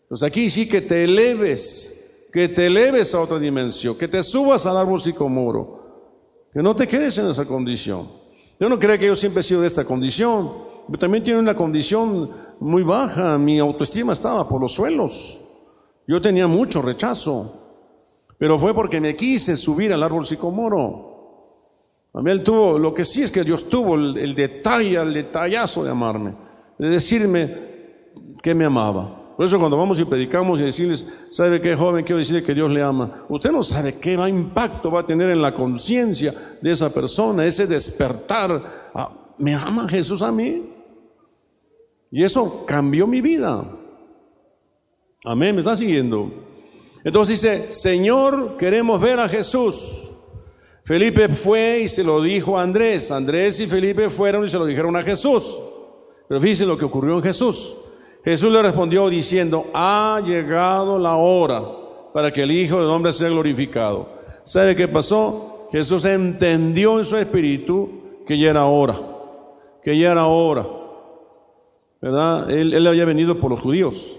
[0.08, 4.68] Pues aquí sí que te eleves, que te eleves a otra dimensión, que te subas
[4.68, 8.10] al árbol sicomoro, que no te quedes en esa condición.
[8.60, 10.52] Yo no creo que yo siempre he sido de esta condición,
[10.86, 15.42] pero también tiene una condición muy baja, mi autoestima estaba por los suelos.
[16.08, 17.54] Yo tenía mucho rechazo,
[18.38, 21.10] pero fue porque me quise subir al árbol sicomoro.
[22.14, 25.84] A mí él tuvo, lo que sí es que Dios tuvo el, detalle, el detallazo
[25.84, 26.34] de amarme,
[26.78, 27.58] de decirme
[28.42, 29.36] que me amaba.
[29.38, 32.04] Por eso cuando vamos y predicamos y decirles, ¿sabe qué joven?
[32.04, 33.26] Quiero decirle que Dios le ama.
[33.30, 37.68] Usted no sabe qué impacto va a tener en la conciencia de esa persona, ese
[37.68, 38.92] despertar.
[38.94, 40.79] Ah, ¿Me ama Jesús a mí?
[42.12, 43.66] Y eso cambió mi vida.
[45.26, 46.32] Amén, ¿me está siguiendo?
[47.04, 50.12] Entonces dice, Señor, queremos ver a Jesús.
[50.86, 53.12] Felipe fue y se lo dijo a Andrés.
[53.12, 55.60] Andrés y Felipe fueron y se lo dijeron a Jesús.
[56.28, 57.76] Pero fíjense lo que ocurrió en Jesús.
[58.24, 61.64] Jesús le respondió diciendo, ha llegado la hora
[62.14, 64.10] para que el Hijo del Hombre sea glorificado.
[64.44, 65.68] ¿Sabe qué pasó?
[65.72, 69.00] Jesús entendió en su espíritu que ya era hora,
[69.84, 70.79] que ya era hora.
[72.02, 72.50] ¿Verdad?
[72.50, 74.16] Él, había venido por los judíos.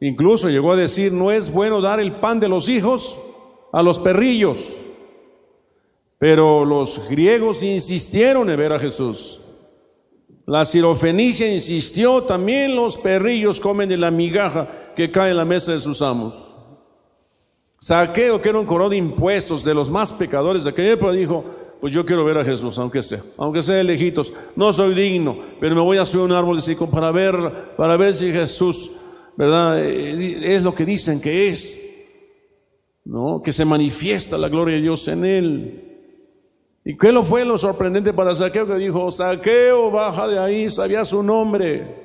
[0.00, 3.20] Incluso llegó a decir, no es bueno dar el pan de los hijos
[3.72, 4.78] a los perrillos.
[6.18, 9.40] Pero los griegos insistieron en ver a Jesús.
[10.46, 15.72] La sirofenicia insistió, también los perrillos comen de la migaja que cae en la mesa
[15.72, 16.53] de sus amos.
[17.84, 21.44] Saqueo, que era un coro de impuestos de los más pecadores de aquella época, dijo,
[21.82, 24.32] pues yo quiero ver a Jesús, aunque sea, aunque sea de lejitos.
[24.56, 26.58] No soy digno, pero me voy a subir a un árbol
[26.90, 28.92] para ver, para ver si Jesús,
[29.36, 29.84] ¿verdad?
[29.84, 31.78] Eh, es lo que dicen que es,
[33.04, 33.42] ¿no?
[33.44, 35.98] Que se manifiesta la gloria de Dios en él.
[36.86, 41.04] ¿Y qué lo fue lo sorprendente para Saqueo que dijo, Saqueo, baja de ahí, sabía
[41.04, 42.02] su nombre?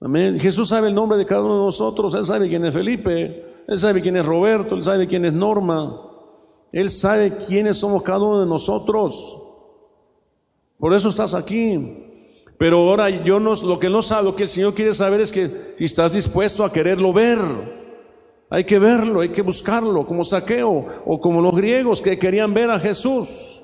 [0.00, 0.40] Amén.
[0.40, 3.78] Jesús sabe el nombre de cada uno de nosotros, Él sabe quién es Felipe, Él
[3.78, 6.00] sabe quién es Roberto, Él sabe quién es Norma,
[6.72, 9.42] Él sabe quiénes somos cada uno de nosotros.
[10.78, 12.06] Por eso estás aquí.
[12.58, 15.32] Pero ahora yo no, lo que no sabe, lo que el Señor quiere saber es
[15.32, 17.38] que si estás dispuesto a quererlo ver.
[18.50, 22.68] Hay que verlo, hay que buscarlo, como Saqueo o como los griegos que querían ver
[22.70, 23.60] a Jesús.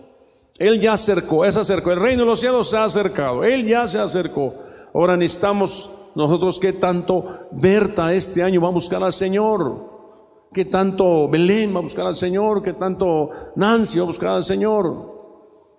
[0.59, 1.93] Él ya acercó, es acercó.
[1.93, 3.45] El reino de los cielos se ha acercado.
[3.45, 4.55] Él ya se acercó.
[4.95, 10.49] Ahora necesitamos nosotros que tanto Berta este año va a buscar al Señor.
[10.51, 12.63] Que tanto Belén va a buscar al Señor.
[12.63, 15.15] Que tanto Nancy va a buscar al Señor.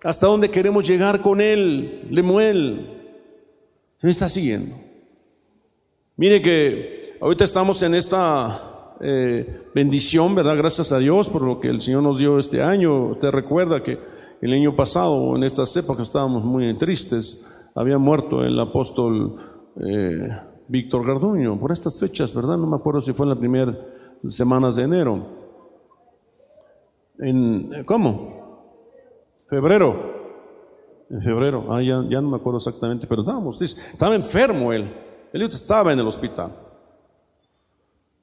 [0.04, 3.18] Hasta dónde queremos llegar con Él, Lemuel.
[4.00, 4.76] Me está siguiendo.
[6.16, 10.56] Mire que ahorita estamos en esta eh, bendición, ¿verdad?
[10.56, 13.06] Gracias a Dios por lo que el Señor nos dio este año.
[13.06, 13.98] Usted recuerda que
[14.40, 17.44] el año pasado, en estas épocas, estábamos muy tristes.
[17.74, 20.28] Había muerto el apóstol eh,
[20.68, 22.56] Víctor Garduño por estas fechas, ¿verdad?
[22.56, 23.76] No me acuerdo si fue en las primeras
[24.28, 25.26] semanas de enero.
[27.18, 28.38] En, ¿Cómo?
[29.48, 30.18] Febrero.
[31.10, 31.66] En febrero.
[31.70, 34.92] Ah, ya, ya no me acuerdo exactamente, pero estábamos, estaba enfermo él.
[35.32, 36.52] Él estaba en el hospital.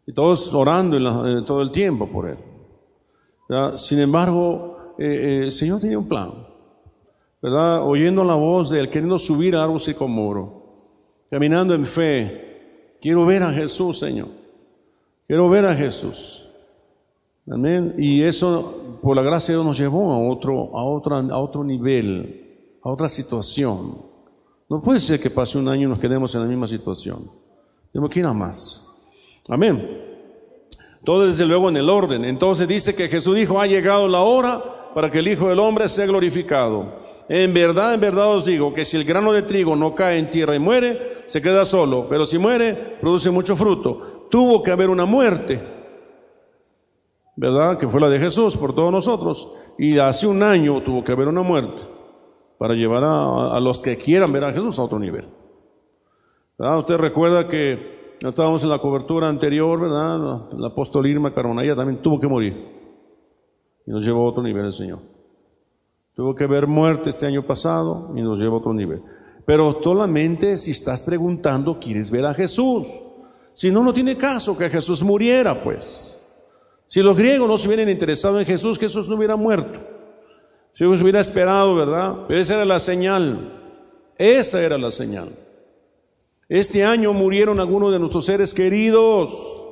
[0.06, 2.38] Y todos orando eh, todo el tiempo por él.
[3.76, 6.32] Sin embargo, eh, eh, el Señor tenía un plan.
[7.42, 7.84] ¿verdad?
[7.84, 10.65] Oyendo la voz de él, queriendo subir a árbol moro
[11.36, 12.98] caminando en fe.
[13.02, 14.30] Quiero ver a Jesús, Señor.
[15.28, 16.48] Quiero ver a Jesús.
[17.52, 17.94] Amén.
[17.98, 21.66] Y eso, por la gracia de Dios, nos llevó a otro, a otro, a otro
[21.66, 23.98] nivel, a otra situación.
[24.70, 27.30] No puede ser que pase un año y nos quedemos en la misma situación.
[27.92, 28.88] Tenemos que ir a más.
[29.50, 30.06] Amén.
[31.04, 32.24] Todo desde luego en el orden.
[32.24, 35.90] Entonces dice que Jesús dijo, ha llegado la hora para que el Hijo del Hombre
[35.90, 37.04] sea glorificado.
[37.28, 40.30] En verdad, en verdad os digo que si el grano de trigo no cae en
[40.30, 44.28] tierra y muere, se queda solo, pero si muere, produce mucho fruto.
[44.30, 45.62] Tuvo que haber una muerte,
[47.36, 47.78] ¿verdad?
[47.78, 49.54] Que fue la de Jesús por todos nosotros.
[49.78, 51.82] Y hace un año tuvo que haber una muerte
[52.58, 55.28] para llevar a, los que quieran ver a Jesús a otro nivel.
[56.58, 57.96] Usted recuerda que
[58.30, 60.50] Estábamos en la cobertura anterior, ¿verdad?
[60.52, 62.54] El apóstol Irma Caronaya también tuvo que morir.
[63.86, 65.00] Y nos llevó a otro nivel el Señor.
[66.16, 69.04] Tuvo que ver muerte este año pasado y nos llevó a otro nivel.
[69.46, 73.04] Pero solamente si estás preguntando, quieres ver a Jesús.
[73.54, 76.22] Si no, no tiene caso que Jesús muriera, pues.
[76.88, 79.80] Si los griegos no se hubieran interesado en Jesús, Jesús no hubiera muerto.
[80.72, 82.26] Si hubiera esperado, ¿verdad?
[82.28, 83.62] Pero esa era la señal.
[84.18, 85.38] Esa era la señal.
[86.50, 89.66] Este año murieron algunos de nuestros seres queridos.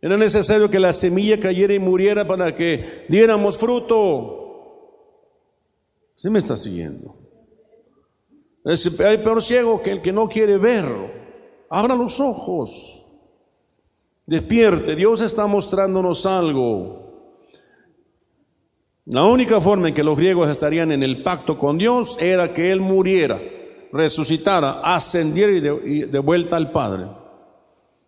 [0.00, 4.45] Era necesario que la semilla cayera y muriera para que diéramos fruto.
[6.16, 7.14] ¿Sí me está siguiendo?
[8.64, 10.84] Hay peor ciego que el que no quiere ver.
[11.70, 13.06] Abra los ojos.
[14.26, 14.96] Despierte.
[14.96, 17.06] Dios está mostrándonos algo.
[19.04, 22.72] La única forma en que los griegos estarían en el pacto con Dios era que
[22.72, 23.38] Él muriera
[23.92, 25.52] resucitara, ascendiera
[25.84, 27.06] y de, vuelta al Padre.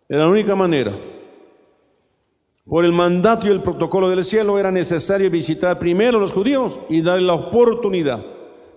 [0.07, 0.97] Era la única manera.
[2.69, 6.79] Por el mandato y el protocolo del cielo era necesario visitar primero a los judíos
[6.87, 8.23] y darle la oportunidad.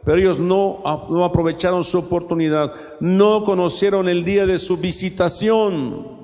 [0.02, 0.78] Pero ellos no,
[1.10, 6.22] no aprovecharon su oportunidad, no conocieron el día de su visitación.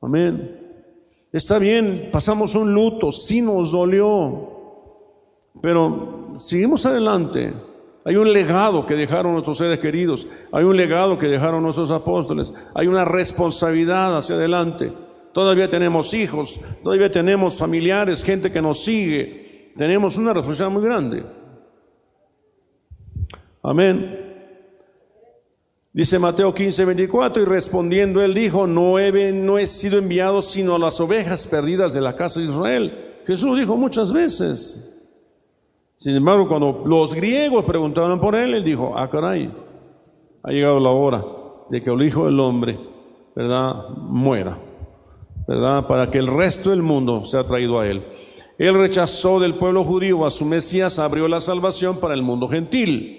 [0.00, 0.56] Amén.
[1.32, 4.50] Está bien, pasamos un luto, sí nos dolió,
[5.60, 7.54] pero seguimos adelante.
[8.04, 12.54] Hay un legado que dejaron nuestros seres queridos, hay un legado que dejaron nuestros apóstoles,
[12.74, 15.09] hay una responsabilidad hacia adelante.
[15.32, 19.72] Todavía tenemos hijos, todavía tenemos familiares, gente que nos sigue.
[19.76, 21.24] Tenemos una responsabilidad muy grande.
[23.62, 24.30] Amén.
[25.92, 30.76] Dice Mateo 15, 24, y respondiendo él dijo, no he, no he sido enviado sino
[30.76, 33.22] a las ovejas perdidas de la casa de Israel.
[33.26, 34.86] Jesús lo dijo muchas veces.
[35.98, 39.52] Sin embargo, cuando los griegos preguntaban por él, él dijo, ah, caray,
[40.42, 41.24] ha llegado la hora
[41.68, 42.78] de que el Hijo del Hombre,
[43.34, 44.58] ¿verdad?, muera,
[45.88, 48.04] Para que el resto del mundo sea traído a Él.
[48.56, 53.16] Él rechazó del pueblo judío a su Mesías, abrió la salvación para el mundo gentil.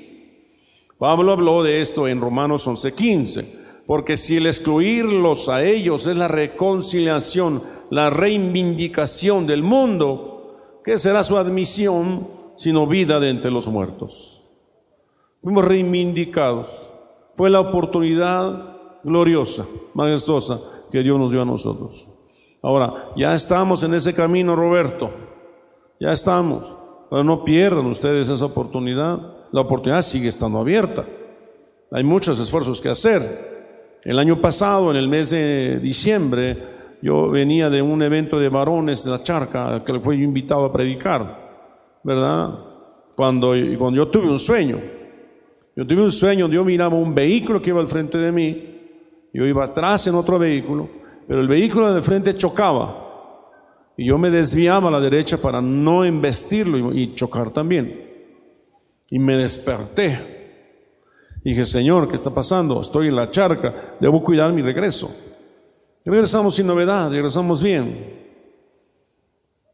[0.97, 6.29] Pablo habló de esto en Romanos 11:15, porque si el excluirlos a ellos es la
[6.29, 14.43] reconciliación, la reivindicación del mundo, ¿qué será su admisión sino vida de entre los muertos?
[15.41, 16.93] Fuimos reivindicados.
[17.35, 19.65] Fue la oportunidad gloriosa,
[19.95, 20.61] majestuosa
[20.91, 22.10] que Dios nos dio a nosotros.
[22.61, 25.09] Ahora, ya estamos en ese camino, Roberto.
[25.99, 26.77] Ya estamos.
[27.09, 29.19] Pero no pierdan ustedes esa oportunidad.
[29.51, 31.05] La oportunidad sigue estando abierta.
[31.91, 33.99] Hay muchos esfuerzos que hacer.
[34.03, 39.03] El año pasado, en el mes de diciembre, yo venía de un evento de varones
[39.03, 42.49] de la charca que le fui invitado a predicar, ¿verdad?
[43.15, 44.79] Cuando, cuando yo tuve un sueño.
[45.75, 48.79] Yo tuve un sueño, yo miraba un vehículo que iba al frente de mí,
[49.33, 50.89] yo iba atrás en otro vehículo,
[51.27, 53.01] pero el vehículo de frente chocaba
[53.97, 58.09] y yo me desviaba a la derecha para no embestirlo y, chocar también.
[59.09, 60.63] Y me desperté.
[61.43, 62.79] dije, Señor, ¿qué está pasando?
[62.79, 65.13] Estoy en la charca, debo cuidar mi regreso.
[66.05, 68.21] regresamos sin novedad, regresamos bien.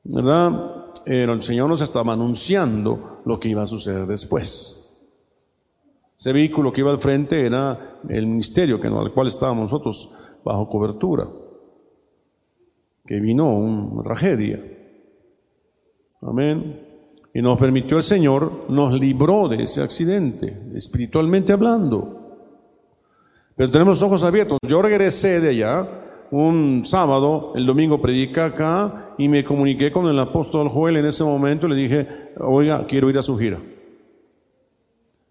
[0.04, 0.88] ¿Verdad?
[1.06, 4.84] Pero el Señor nos estaba anunciando lo que iba a suceder después.
[6.18, 10.70] Ese vehículo que iba al frente era el ministerio que, al cual estábamos nosotros bajo
[10.70, 11.28] cobertura,
[13.06, 14.64] que vino una tragedia.
[16.22, 16.86] Amén.
[17.34, 22.18] Y nos permitió el Señor, nos libró de ese accidente, espiritualmente hablando.
[23.56, 24.58] Pero tenemos ojos abiertos.
[24.68, 25.88] Yo regresé de allá
[26.32, 31.24] un sábado, el domingo predica acá y me comuniqué con el apóstol Joel en ese
[31.24, 31.68] momento.
[31.68, 32.08] Le dije,
[32.40, 33.60] oiga, quiero ir a su gira.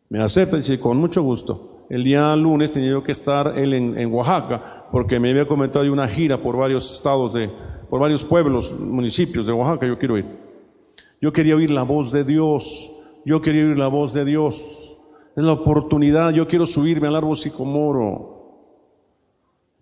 [0.09, 1.76] Me acepta y dice, con mucho gusto.
[1.89, 6.09] El día lunes tenía que estar él en, Oaxaca, porque me había comentado de una
[6.09, 7.49] gira por varios estados, de,
[7.89, 10.27] por varios pueblos, municipios de Oaxaca, yo quiero ir.
[11.21, 12.93] Yo quería oír la voz de Dios,
[13.25, 14.99] yo quería oír la voz de Dios.
[15.37, 18.37] Es la oportunidad, yo quiero subirme al árbol sicomoro.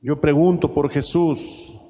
[0.03, 1.81] Yo pregunto por Jesús.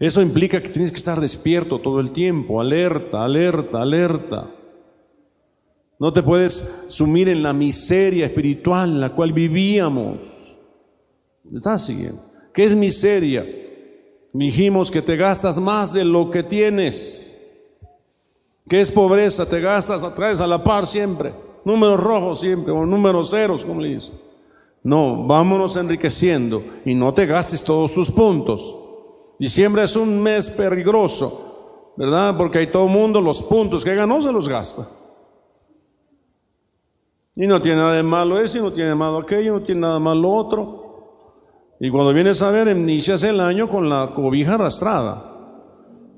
[0.00, 4.50] Eso implica que tienes que estar despierto todo el tiempo, alerta, alerta, alerta.
[5.98, 10.56] No te puedes sumir en la miseria espiritual en la cual vivíamos.
[11.52, 12.22] ¿Estás siguiendo?
[12.54, 13.44] ¿Qué es miseria?
[14.32, 17.36] Dijimos que te gastas más de lo que tienes.
[18.68, 19.48] ¿Qué es pobreza?
[19.48, 21.34] Te gastas, traes a la par siempre.
[21.64, 24.12] Números rojos siempre, o números ceros, como le dice.
[24.84, 28.76] No, vámonos enriqueciendo y no te gastes todos tus puntos.
[29.38, 32.36] Diciembre es un mes peligroso, ¿verdad?
[32.36, 34.88] Porque hay todo el mundo, los puntos que ganó se los gasta.
[37.40, 40.00] Y no tiene nada de malo eso, y no tiene malo aquello, no tiene nada
[40.00, 41.76] malo otro.
[41.78, 45.36] Y cuando vienes a ver, inicias el año con la cobija arrastrada.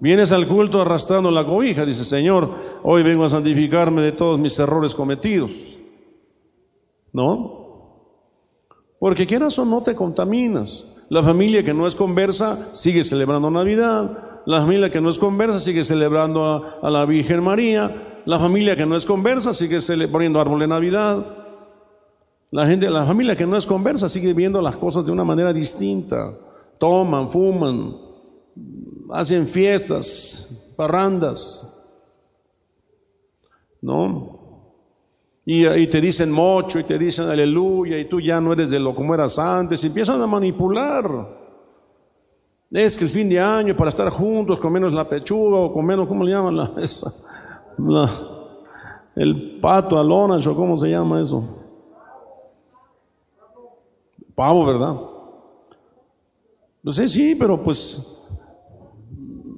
[0.00, 4.58] Vienes al culto arrastrando la cobija, dice Señor, hoy vengo a santificarme de todos mis
[4.58, 5.78] errores cometidos.
[7.12, 7.60] ¿No?
[8.98, 10.90] Porque quieras o no te contaminas.
[11.10, 14.42] La familia que no es conversa sigue celebrando Navidad.
[14.46, 18.09] La familia que no es conversa sigue celebrando a la Virgen María.
[18.30, 21.26] La familia que no es conversa sigue poniendo árbol de Navidad.
[22.52, 25.52] La gente, la familia que no es conversa sigue viendo las cosas de una manera
[25.52, 26.32] distinta.
[26.78, 27.92] Toman, fuman,
[29.10, 31.76] hacen fiestas, parrandas.
[33.82, 34.38] ¿No?
[35.44, 38.78] Y, y, te dicen mucho y te dicen aleluya y tú ya no eres de
[38.78, 41.36] lo como eras antes y empiezan a manipular.
[42.70, 45.84] Es que el fin de año para estar juntos con menos la pechuga o con
[45.84, 47.12] menos, ¿cómo le llaman la, esa?
[49.16, 51.44] El pato alonas o cómo se llama eso.
[54.34, 54.96] Pavo, ¿verdad?
[56.82, 58.26] No sé, sí, pero pues,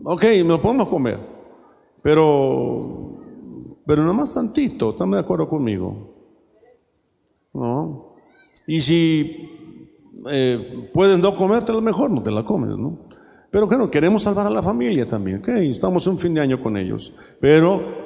[0.02, 1.20] ok, me lo podemos comer,
[2.02, 3.20] pero,
[3.86, 6.10] pero nada más tantito, ¿están de acuerdo conmigo?
[7.54, 8.16] ¿No?
[8.66, 9.50] Y si
[10.28, 12.98] eh, puedes no comerte, lo mejor no te la comes, ¿no?
[13.52, 16.76] Pero claro, queremos salvar a la familia también, ok, estamos un fin de año con
[16.76, 18.01] ellos, pero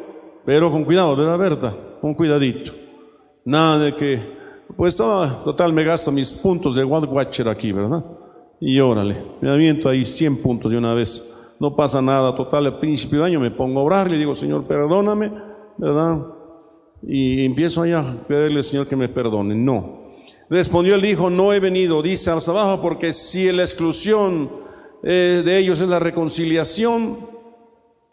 [0.46, 1.74] pero con cuidado, ¿verdad, Berta?
[2.00, 2.72] Con cuidadito.
[3.44, 4.22] Nada de que,
[4.76, 8.04] pues total, me gasto mis puntos de Wild Watcher aquí, ¿verdad?
[8.60, 11.34] Y órale, me aviento ahí 100 puntos de una vez.
[11.58, 14.64] No pasa nada, total, al principio de año me pongo a orar, le digo, Señor,
[14.64, 15.32] perdóname,
[15.78, 16.18] ¿verdad?
[17.02, 19.54] Y empiezo allá a pedirle, Señor, que me perdone.
[19.54, 20.06] No.
[20.48, 22.40] Respondió el hijo, no he venido, dice al
[22.80, 24.50] porque si la exclusión
[25.02, 27.35] eh, de ellos es la reconciliación,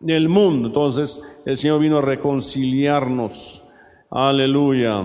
[0.03, 0.67] del mundo.
[0.67, 3.63] Entonces el Señor vino a reconciliarnos.
[4.09, 5.03] Aleluya.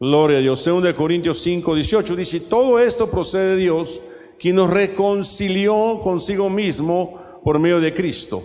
[0.00, 0.64] Gloria a Dios.
[0.64, 4.02] 2 Corintios 5, 18 dice, todo esto procede de Dios,
[4.38, 8.42] quien nos reconcilió consigo mismo por medio de Cristo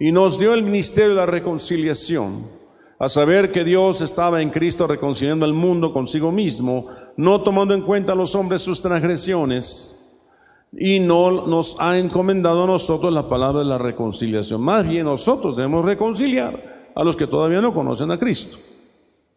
[0.00, 2.48] y nos dio el ministerio de la reconciliación,
[2.98, 7.82] a saber que Dios estaba en Cristo reconciliando al mundo consigo mismo, no tomando en
[7.82, 9.99] cuenta a los hombres sus transgresiones,
[10.72, 14.62] y no nos ha encomendado a nosotros la palabra de la reconciliación.
[14.62, 18.58] Más bien nosotros debemos reconciliar a los que todavía no conocen a Cristo.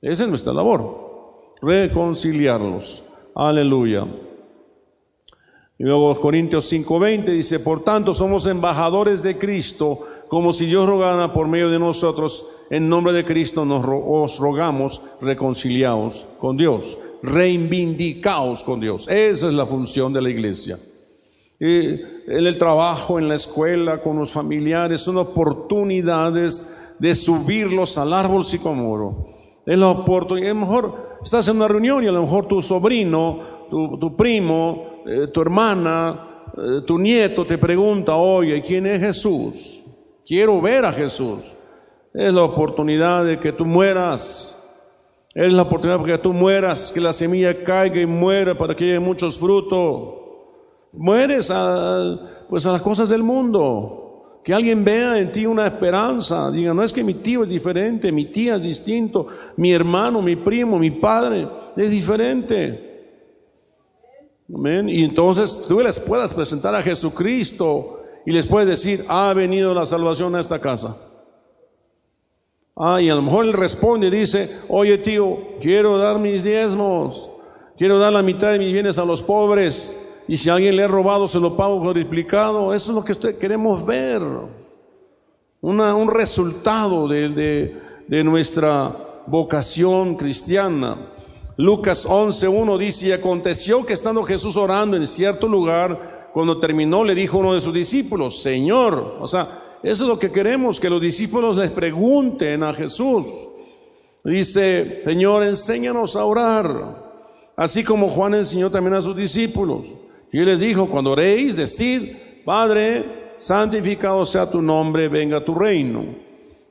[0.01, 3.05] Esa es nuestra labor, reconciliarlos.
[3.35, 4.05] Aleluya.
[5.79, 11.33] Y luego Corintios 5:20 dice, por tanto somos embajadores de Cristo, como si Dios rogara
[11.33, 18.63] por medio de nosotros, en nombre de Cristo nos os rogamos, reconciliaos con Dios, reivindicaos
[18.63, 19.07] con Dios.
[19.07, 20.79] Esa es la función de la iglesia.
[21.59, 29.27] El trabajo, en la escuela, con los familiares, son oportunidades de subirlos al árbol sicomoro.
[29.65, 32.61] Es la oportunidad, a lo mejor estás en una reunión y a lo mejor tu
[32.61, 39.85] sobrino, tu primo, eh, tu hermana, eh, tu nieto te pregunta, oye, ¿quién es Jesús?
[40.25, 41.55] Quiero ver a Jesús.
[42.13, 44.57] Es la oportunidad de que tú mueras.
[45.33, 48.85] Es la oportunidad para que tú mueras, que la semilla caiga y muera para que
[48.85, 50.22] haya muchos frutos.
[50.93, 54.39] Mueres a, pues a las cosas del mundo.
[54.43, 56.51] Que alguien vea en ti una esperanza.
[56.51, 60.35] Diga, no es que mi tío es diferente, mi tía es distinto, mi hermano, mi
[60.35, 62.93] primo, mi padre es diferente.
[64.87, 69.85] Y entonces tú les puedas presentar a Jesucristo y les puedes decir, ha venido la
[69.85, 70.97] salvación a esta casa.
[72.75, 77.31] Ah, y a lo mejor él responde y dice, oye tío, quiero dar mis diezmos,
[77.77, 79.95] quiero dar la mitad de mis bienes a los pobres,
[80.27, 82.73] y si alguien le ha robado, se lo pago multiplicado.
[82.73, 84.21] Eso es lo que usted queremos ver.
[85.61, 91.09] un resultado de, de nuestra vocación cristiana.
[91.57, 97.13] Lucas 11.1 dice, y aconteció que estando Jesús orando en cierto lugar, cuando terminó le
[97.13, 101.01] dijo uno de sus discípulos, Señor, o sea, eso es lo que queremos, que los
[101.01, 103.49] discípulos les pregunten a Jesús.
[104.23, 109.93] Dice, Señor, enséñanos a orar, así como Juan enseñó también a sus discípulos.
[110.33, 116.03] Y les dijo, cuando oréis, decid, Padre, santificado sea tu nombre, venga tu reino.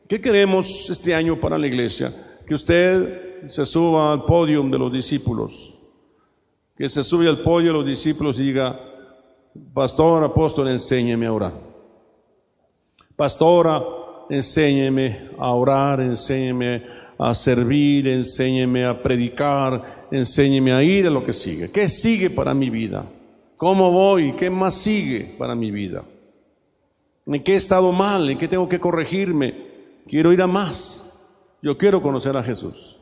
[0.09, 2.13] ¿Qué queremos este año para la iglesia?
[2.45, 5.79] Que usted se suba al podio de los discípulos,
[6.77, 8.81] que se sube al podio de los discípulos y diga,
[9.73, 11.53] pastor, apóstol, enséñeme a orar.
[13.15, 13.81] Pastora,
[14.29, 16.83] enséñeme a orar, enséñeme
[17.17, 21.71] a servir, enséñeme a predicar, enséñeme a ir a lo que sigue.
[21.71, 23.07] ¿Qué sigue para mi vida?
[23.63, 24.33] ¿Cómo voy?
[24.33, 26.03] ¿Qué más sigue para mi vida?
[27.27, 28.29] ¿En qué he estado mal?
[28.29, 29.55] ¿En qué tengo que corregirme?
[30.09, 31.17] Quiero ir a más.
[31.63, 32.99] Yo quiero conocer a Jesús.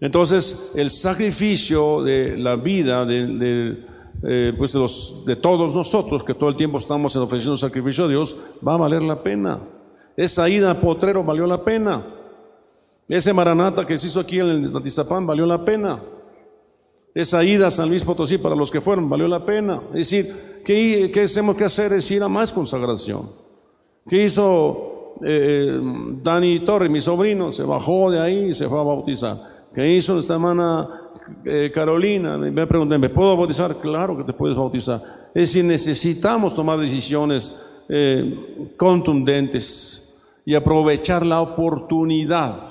[0.00, 3.84] Entonces, el sacrificio de la vida de,
[4.22, 4.74] eh, pues
[5.26, 9.02] de, todos nosotros, que todo el tiempo estamos ofreciendo sacrificio a Dios, va a valer
[9.02, 9.58] la pena.
[10.16, 12.06] Esa ida a Potrero valió la pena.
[13.08, 16.00] Ese maranata que se hizo aquí en el Atizapán valió la pena.
[17.14, 19.82] Esa ida a San Luis Potosí para los que fueron valió la pena.
[19.90, 21.92] Es decir, ¿qué, qué hacemos que hacer?
[21.92, 23.30] Es ir a más consagración.
[24.08, 25.78] ¿Qué hizo eh,
[26.22, 27.52] Dani Torre, mi sobrino?
[27.52, 29.36] Se bajó de ahí y se fue a bautizar.
[29.74, 30.88] ¿Qué hizo esta hermana
[31.44, 32.36] eh, Carolina?
[32.38, 33.76] Me pregunté, ¿me puedo bautizar?
[33.76, 35.30] Claro que te puedes bautizar.
[35.34, 37.58] Es decir, necesitamos tomar decisiones
[37.88, 42.70] eh, contundentes y aprovechar la oportunidad.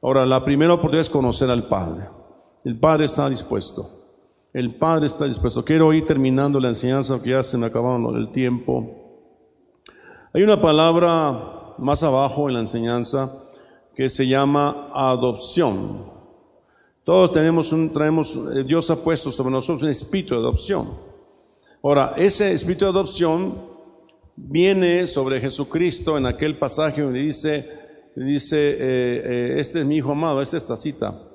[0.00, 2.17] Ahora, la primera oportunidad es conocer al Padre.
[2.68, 3.88] El Padre está dispuesto.
[4.52, 5.64] El Padre está dispuesto.
[5.64, 9.24] Quiero ir terminando la enseñanza, que ya se me acabaron el tiempo.
[10.34, 13.32] Hay una palabra más abajo en la enseñanza
[13.96, 16.12] que se llama adopción.
[17.04, 20.90] Todos tenemos un, traemos, eh, Dios ha puesto sobre nosotros un espíritu de adopción.
[21.82, 23.62] Ahora, ese espíritu de adopción
[24.36, 27.66] viene sobre Jesucristo en aquel pasaje donde dice,
[28.14, 31.27] dice, eh, eh, este es mi hijo amado, es esta cita.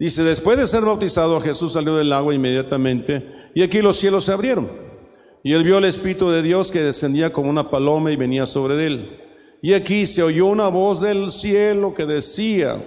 [0.00, 4.32] Dice, después de ser bautizado, Jesús salió del agua inmediatamente y aquí los cielos se
[4.32, 4.70] abrieron.
[5.44, 8.86] Y él vio el Espíritu de Dios que descendía como una paloma y venía sobre
[8.86, 9.20] él.
[9.60, 12.82] Y aquí se oyó una voz del cielo que decía,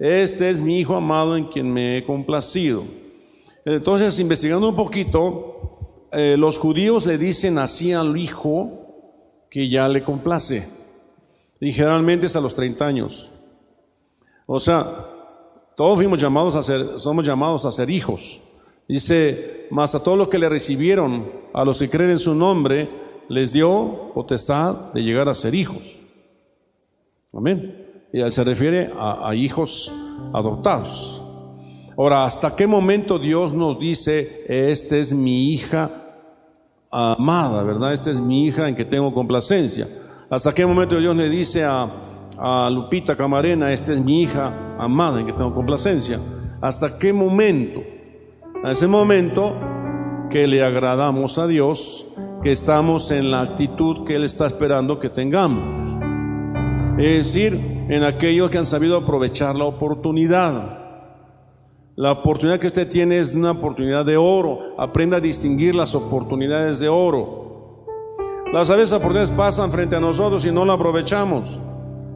[0.00, 2.84] este es mi Hijo amado en quien me he complacido.
[3.66, 10.02] Entonces, investigando un poquito, eh, los judíos le dicen así al Hijo que ya le
[10.02, 10.66] complace.
[11.60, 13.30] Y generalmente es a los 30 años.
[14.46, 15.13] O sea,
[15.76, 18.40] todos fuimos llamados a ser, somos llamados a ser hijos.
[18.88, 22.88] Dice, más a todos los que le recibieron, a los que creen en su nombre,
[23.28, 26.00] les dio potestad de llegar a ser hijos.
[27.32, 27.84] Amén.
[28.12, 29.92] Y se refiere a, hijos
[30.32, 31.20] adoptados.
[31.96, 35.90] Ahora, ¿hasta qué momento Dios nos dice, esta es mi hija
[36.90, 37.92] amada, verdad?
[37.92, 39.88] Esta es mi hija en que tengo complacencia.
[40.30, 42.03] ¿Hasta qué momento Dios le dice a,
[42.38, 46.18] a Lupita Camarena, esta es mi hija amada en que tengo complacencia?
[46.60, 47.82] ¿Hasta qué momento?
[48.62, 49.54] A ese momento
[50.30, 55.10] que le agradamos a Dios, que estamos en la actitud que Él está esperando que
[55.10, 55.74] tengamos.
[56.98, 60.78] Es decir, en aquellos que han sabido aprovechar la oportunidad.
[61.96, 64.74] La oportunidad que usted tiene es una oportunidad de oro.
[64.78, 67.84] Aprenda a distinguir las oportunidades de oro.
[68.52, 71.60] Las veces oportunidades pasan frente a nosotros y no la aprovechamos.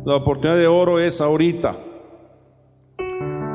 [0.09, 1.76] La oportunidad de oro es ahorita.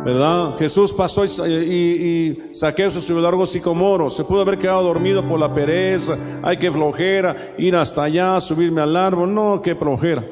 [0.06, 0.56] ¿Verdad?
[0.60, 4.08] Jesús pasó y, y, y Saqueo se subió largo sicomoro.
[4.12, 6.16] Se pudo haber quedado dormido por la pereza.
[6.44, 9.34] Hay que flojera, ir hasta allá, subirme al árbol.
[9.34, 10.24] No, qué flojera.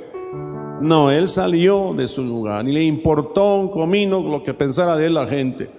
[0.80, 5.08] No, él salió de su lugar y le importó un comino lo que pensara de
[5.08, 5.72] él la gente.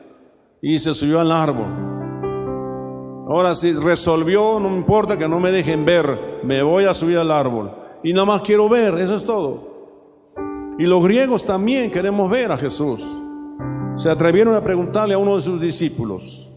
[0.61, 1.69] Y se subió al árbol.
[3.29, 7.19] Ahora si resolvió, no me importa que no me dejen ver, me voy a subir
[7.19, 7.71] al árbol.
[8.03, 9.72] Y nada más quiero ver, eso es todo.
[10.83, 13.17] Y los griegos también queremos ver a Jesús.
[13.95, 16.51] Se atrevieron a preguntarle a uno de sus discípulos.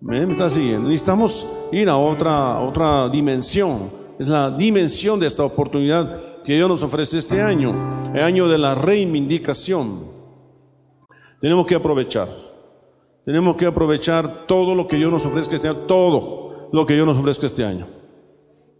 [0.00, 0.88] ¿Me está siguiendo?
[0.88, 3.92] Necesitamos ir a otra, otra dimensión.
[4.18, 8.58] Es la dimensión de esta oportunidad que Dios nos ofrece este año, el año de
[8.58, 10.06] la reivindicación.
[11.40, 12.26] Tenemos que aprovechar.
[13.24, 17.06] Tenemos que aprovechar todo lo que Dios nos ofrezca este año, todo lo que Dios
[17.06, 17.86] nos ofrezca este año.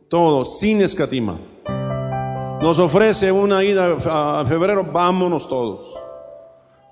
[0.09, 1.39] Todo, sin escatima.
[2.61, 5.99] Nos ofrece una ida a febrero, vámonos todos.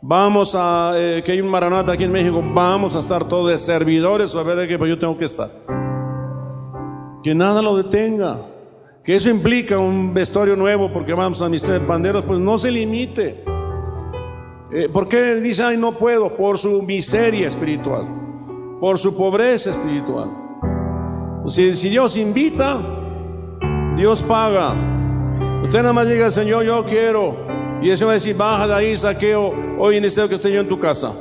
[0.01, 3.59] Vamos a, eh, que hay un maranata aquí en México, vamos a estar todos de
[3.59, 5.51] servidores, a ver que pues yo tengo que estar.
[7.23, 8.39] Que nada lo detenga
[9.09, 13.43] que eso implica un vestuario nuevo porque vamos a de banderos, pues no se limite.
[14.71, 16.37] Eh, ¿Por qué dice, ay, no puedo?
[16.37, 18.07] Por su miseria espiritual,
[18.79, 20.31] por su pobreza espiritual.
[21.47, 22.83] Si Dios invita,
[23.97, 24.98] Dios paga.
[25.63, 27.37] Usted nada más llega Señor, yo quiero.
[27.83, 30.69] Y ese va a decir, baja de ahí, saqueo, hoy deseo que esté yo en
[30.69, 31.13] tu casa.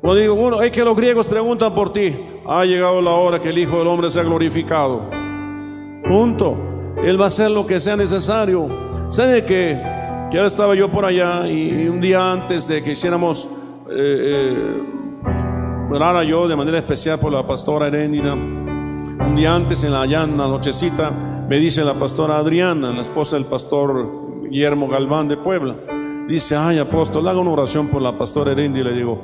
[0.00, 2.14] Cuando digo, bueno, es que los griegos preguntan por ti.
[2.46, 5.08] Ha llegado la hora que el Hijo del Hombre sea glorificado.
[6.06, 6.56] Punto.
[7.02, 8.68] Él va a hacer lo que sea necesario.
[9.08, 13.48] ¿Sabe que, ahora estaba yo por allá y, un día antes de que hiciéramos,
[13.90, 14.82] eh,
[15.90, 18.36] eh, yo de manera especial por la pastora Heréndira,
[19.34, 23.00] un día antes en la, allá en la nochecita, me dice la pastora Adriana, la
[23.00, 25.74] esposa del pastor Guillermo Galván de Puebla,
[26.28, 28.90] dice, ay apóstol, haga una oración por la pastora Heréndira.
[28.90, 29.18] Le digo,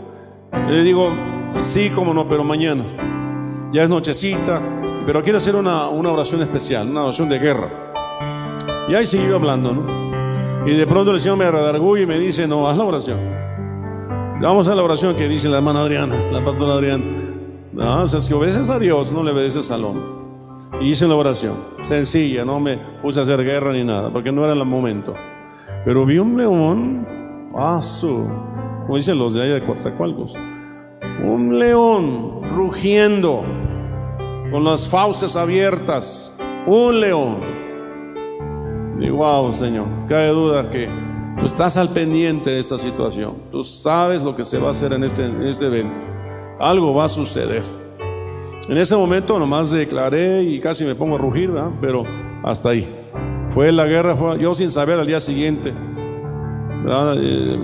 [0.69, 1.13] le digo,
[1.61, 2.83] sí, como no, pero mañana.
[3.73, 4.61] Ya es nochecita,
[5.07, 7.93] pero quiero hacer una, oración especial, una oración de guerra.
[8.89, 10.67] Y ahí siguió hablando, ¿no?
[10.67, 13.19] Y de pronto el Señor me redarguye y me dice, no, haz la oración.
[14.41, 17.30] Vamos a la oración que dice la hermana Adriana, la pastora Adriana.
[17.81, 20.05] No, o sea, si obedeces a Dios, no le obedeces al hombre.
[20.83, 24.45] Y hice la oración, sencilla, no me puse a hacer guerra ni nada, porque no
[24.45, 25.15] era el momento.
[25.87, 27.07] Pero vi un león,
[27.55, 28.29] paso,
[28.83, 30.37] como dicen los de allá de Coatzacoalcos,
[31.25, 33.45] un león rugiendo
[34.51, 37.39] con las fauces abiertas, un león.
[39.01, 40.87] Y wow, Señor, cabe duda que
[41.39, 43.37] tú estás al pendiente de esta situación.
[43.51, 46.11] Tú sabes lo que se va a hacer en este, en este evento.
[46.61, 47.63] Algo va a suceder.
[48.69, 51.71] En ese momento nomás declaré y casi me pongo a rugir, ¿verdad?
[51.81, 52.05] pero
[52.45, 52.89] hasta ahí.
[53.55, 57.57] Fue la guerra, fue, yo sin saber al día siguiente, eh,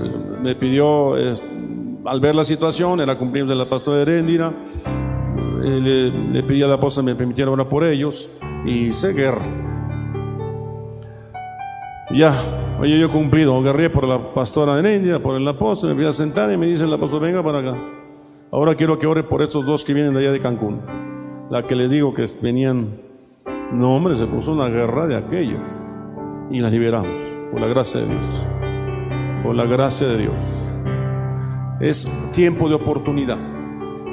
[0.42, 4.53] me pidió, al ver la situación, era cumpleaños de la pastora Heréndira,
[5.62, 8.30] eh, le, le, pedí a la esposa me permitiera orar por ellos
[8.64, 9.47] y hice guerra.
[12.11, 12.34] Ya,
[12.80, 16.07] oye, yo he cumplido, guerré por la pastora de India, por el apóstol, me fui
[16.07, 17.95] a sentar y me dice el apóstol, venga para acá.
[18.57, 20.80] Ahora quiero que ore por estos dos que vienen de allá de Cancún.
[21.50, 23.02] La que les digo que venían,
[23.70, 25.86] no hombre, se puso una guerra de aquellas
[26.50, 27.18] y las liberamos,
[27.52, 28.48] por la gracia de Dios.
[29.42, 30.72] Por la gracia de Dios.
[31.80, 33.36] Es tiempo de oportunidad.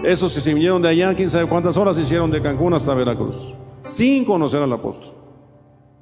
[0.04, 3.56] Esos que se vinieron de allá, quién sabe cuántas horas hicieron de Cancún hasta Veracruz,
[3.80, 5.14] sin conocer al apóstol.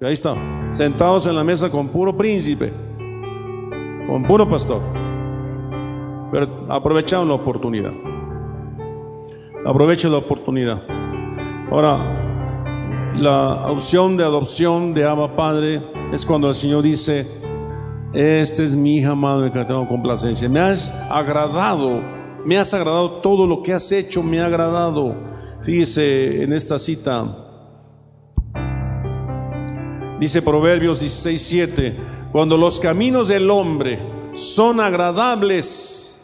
[0.02, 0.34] Y ahí está,
[0.72, 2.74] sentados en la mesa con puro príncipe,
[4.08, 4.82] con puro pastor.
[6.32, 7.94] Pero aprovecharon la oportunidad.
[9.66, 10.82] Aprovechen la oportunidad.
[11.70, 15.82] Ahora, la opción de adopción de Abba Padre
[16.12, 17.28] es cuando el Señor dice,
[18.14, 20.50] esta es mi hija madre que tengo complacencia.
[20.50, 25.16] Me has agradado me has agradado, todo lo que has hecho me ha agradado.
[25.62, 27.38] Fíjese en esta cita.
[30.20, 31.98] Dice Proverbios 16, 7,
[32.32, 34.00] cuando los caminos del hombre
[34.34, 36.22] son agradables,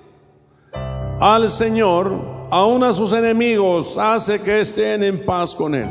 [1.19, 5.89] al Señor, aun a sus enemigos, hace que estén en paz con Él.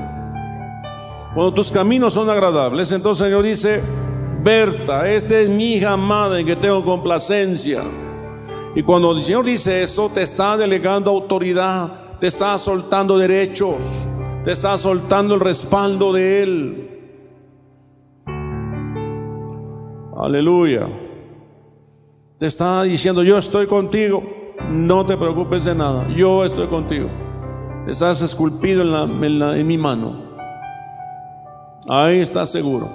[1.35, 3.83] Cuando tus caminos son agradables, entonces el Señor dice,
[4.43, 7.83] Berta, esta es mi hija amada en que tengo complacencia.
[8.75, 14.09] Y cuando el Señor dice eso, te está delegando autoridad, te está soltando derechos,
[14.45, 16.91] te está soltando el respaldo de Él.
[20.17, 20.89] Aleluya.
[22.39, 24.23] Te está diciendo, yo estoy contigo,
[24.71, 27.09] no te preocupes de nada, yo estoy contigo.
[27.87, 30.25] Estás esculpido en, mi mano.
[31.89, 32.91] Ahí está seguro.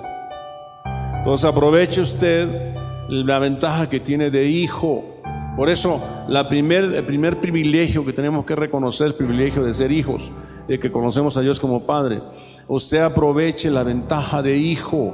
[1.17, 2.76] Entonces aproveche usted
[3.07, 5.05] la ventaja que tiene de hijo.
[5.55, 9.93] Por eso la primer, el primer privilegio que tenemos que reconocer, el privilegio de ser
[9.93, 10.32] hijos,
[10.67, 12.22] de que conocemos a Dios como Padre.
[12.67, 15.13] Usted aproveche la ventaja de hijo.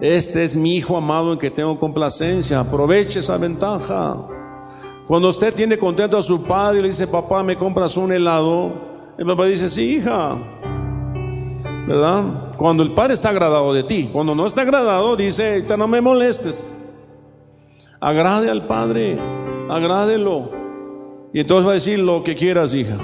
[0.00, 2.60] Este es mi hijo amado en que tengo complacencia.
[2.60, 4.35] Aproveche esa ventaja.
[5.06, 8.72] Cuando usted tiene contento a su padre y le dice, papá, me compras un helado,
[9.16, 10.36] el papá dice, sí, hija.
[11.86, 12.56] ¿Verdad?
[12.56, 16.76] Cuando el padre está agradado de ti, cuando no está agradado, dice, no me molestes.
[18.00, 19.18] Agrade al padre,
[19.68, 20.50] agrádelo.
[21.32, 22.96] Y entonces va a decir lo que quieras, hija.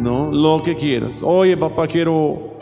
[0.00, 1.22] No, lo que quieras.
[1.24, 2.56] Oye, papá, quiero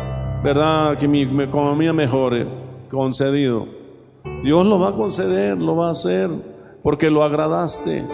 [0.45, 0.99] ¿verdad?
[0.99, 2.47] Que mi, economía mejore,
[2.91, 3.67] concedido.
[4.43, 6.29] Dios lo va a conceder, lo va a hacer,
[6.85, 8.07] porque lo agradaste.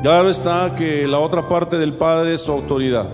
[0.00, 3.10] Claro está que la otra parte del Padre es su autoridad.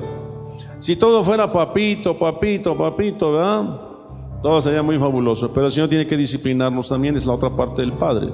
[0.79, 3.81] Si todo fuera papito, papito, papito, ¿verdad?
[4.43, 7.81] Todo sería muy fabuloso, pero el Señor tiene que disciplinarnos también, es la otra parte
[7.81, 8.31] del Padre.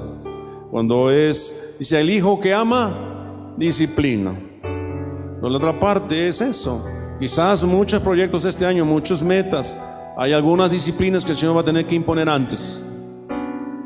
[0.68, 4.37] Cuando es, dice, el Hijo que ama, disciplina.
[4.62, 6.85] Pero la otra parte es eso,
[7.20, 9.78] Quizás muchos proyectos este año, muchas metas.
[10.16, 12.85] Hay algunas disciplinas que el Señor va a tener que imponer antes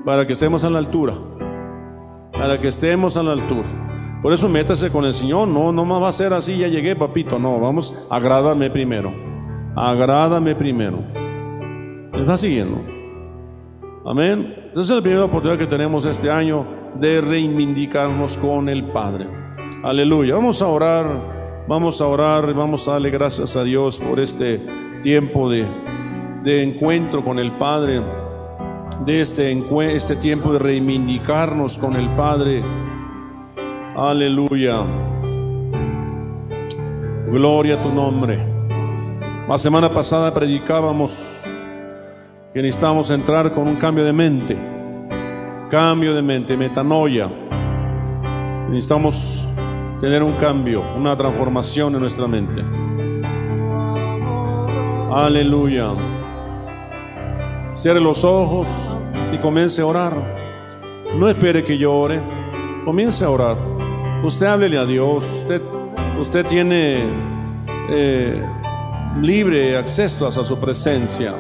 [0.04, 1.14] para que estemos a la altura.
[2.32, 4.20] Para que estemos a la altura.
[4.22, 5.48] Por eso métase con el Señor.
[5.48, 7.38] No, no más va a ser así, ya llegué, papito.
[7.38, 9.12] No, vamos, agrádame primero.
[9.76, 10.98] Agrádame primero.
[12.12, 12.80] ¿Me está siguiendo?
[14.06, 14.54] Amén.
[14.66, 16.66] Entonces es la primera oportunidad que tenemos este año
[17.00, 19.26] de reivindicarnos con el Padre.
[19.82, 20.34] Aleluya.
[20.34, 21.34] Vamos a orar.
[21.66, 24.60] Vamos a orar, vamos a darle gracias a Dios por este
[25.02, 25.66] tiempo de,
[26.62, 28.02] encuentro con el Padre,
[29.04, 29.62] de este,
[29.94, 32.64] este tiempo de reivindicarnos con el Padre.
[33.96, 34.84] Aleluya.
[37.30, 38.38] Gloria a tu nombre.
[39.48, 41.44] La semana pasada predicábamos
[42.54, 44.56] que necesitamos entrar con un cambio de mente,
[45.70, 47.30] cambio de mente, metanoia.
[48.70, 49.48] Necesitamos
[50.00, 52.64] tener un cambio, una transformación en nuestra mente.
[55.12, 56.13] Aleluya.
[57.74, 58.96] Cierre los ojos
[59.32, 60.14] y comience a orar.
[61.16, 62.22] No espere que yo ore,
[62.84, 63.56] comience a orar.
[64.24, 65.42] Usted háblele a Dios.
[65.42, 65.62] Usted,
[66.18, 67.04] usted tiene
[67.90, 68.42] eh,
[69.20, 71.34] libre acceso a su presencia.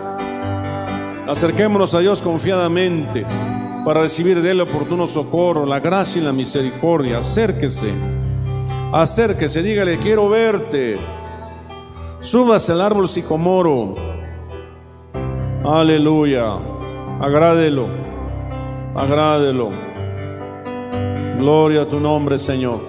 [1.26, 3.24] Acerquémonos a Dios confiadamente
[3.84, 7.18] para recibir de Él oportuno socorro, la gracia y la misericordia.
[7.18, 7.92] Acérquese
[8.94, 10.98] acérquese, dígale, quiero verte.
[12.20, 14.13] Súbase al árbol sicomoro.
[15.64, 16.58] Aleluya.
[17.20, 17.88] Agrádelo.
[18.94, 19.70] Agrádelo.
[21.38, 22.80] Gloria a tu nombre, Señor.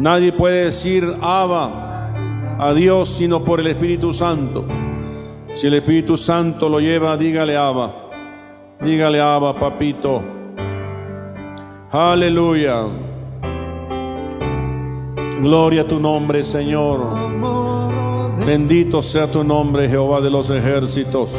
[0.00, 2.08] Nadie puede decir Abba
[2.58, 4.64] a Dios sino por el Espíritu Santo.
[5.54, 7.94] Si el Espíritu Santo lo lleva, dígale Abba.
[8.80, 10.22] Dígale Abba, papito.
[11.92, 12.86] Aleluya.
[15.40, 17.29] Gloria a tu nombre, Señor.
[18.46, 21.36] Bendito sea tu nombre, Jehová de los ejércitos.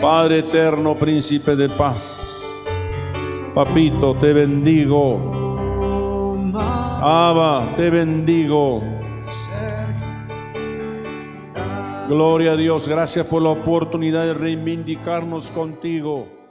[0.00, 2.42] Padre eterno, príncipe de paz.
[3.54, 5.20] Papito, te bendigo.
[6.54, 8.82] Abba, te bendigo.
[12.08, 16.43] Gloria a Dios, gracias por la oportunidad de reivindicarnos contigo.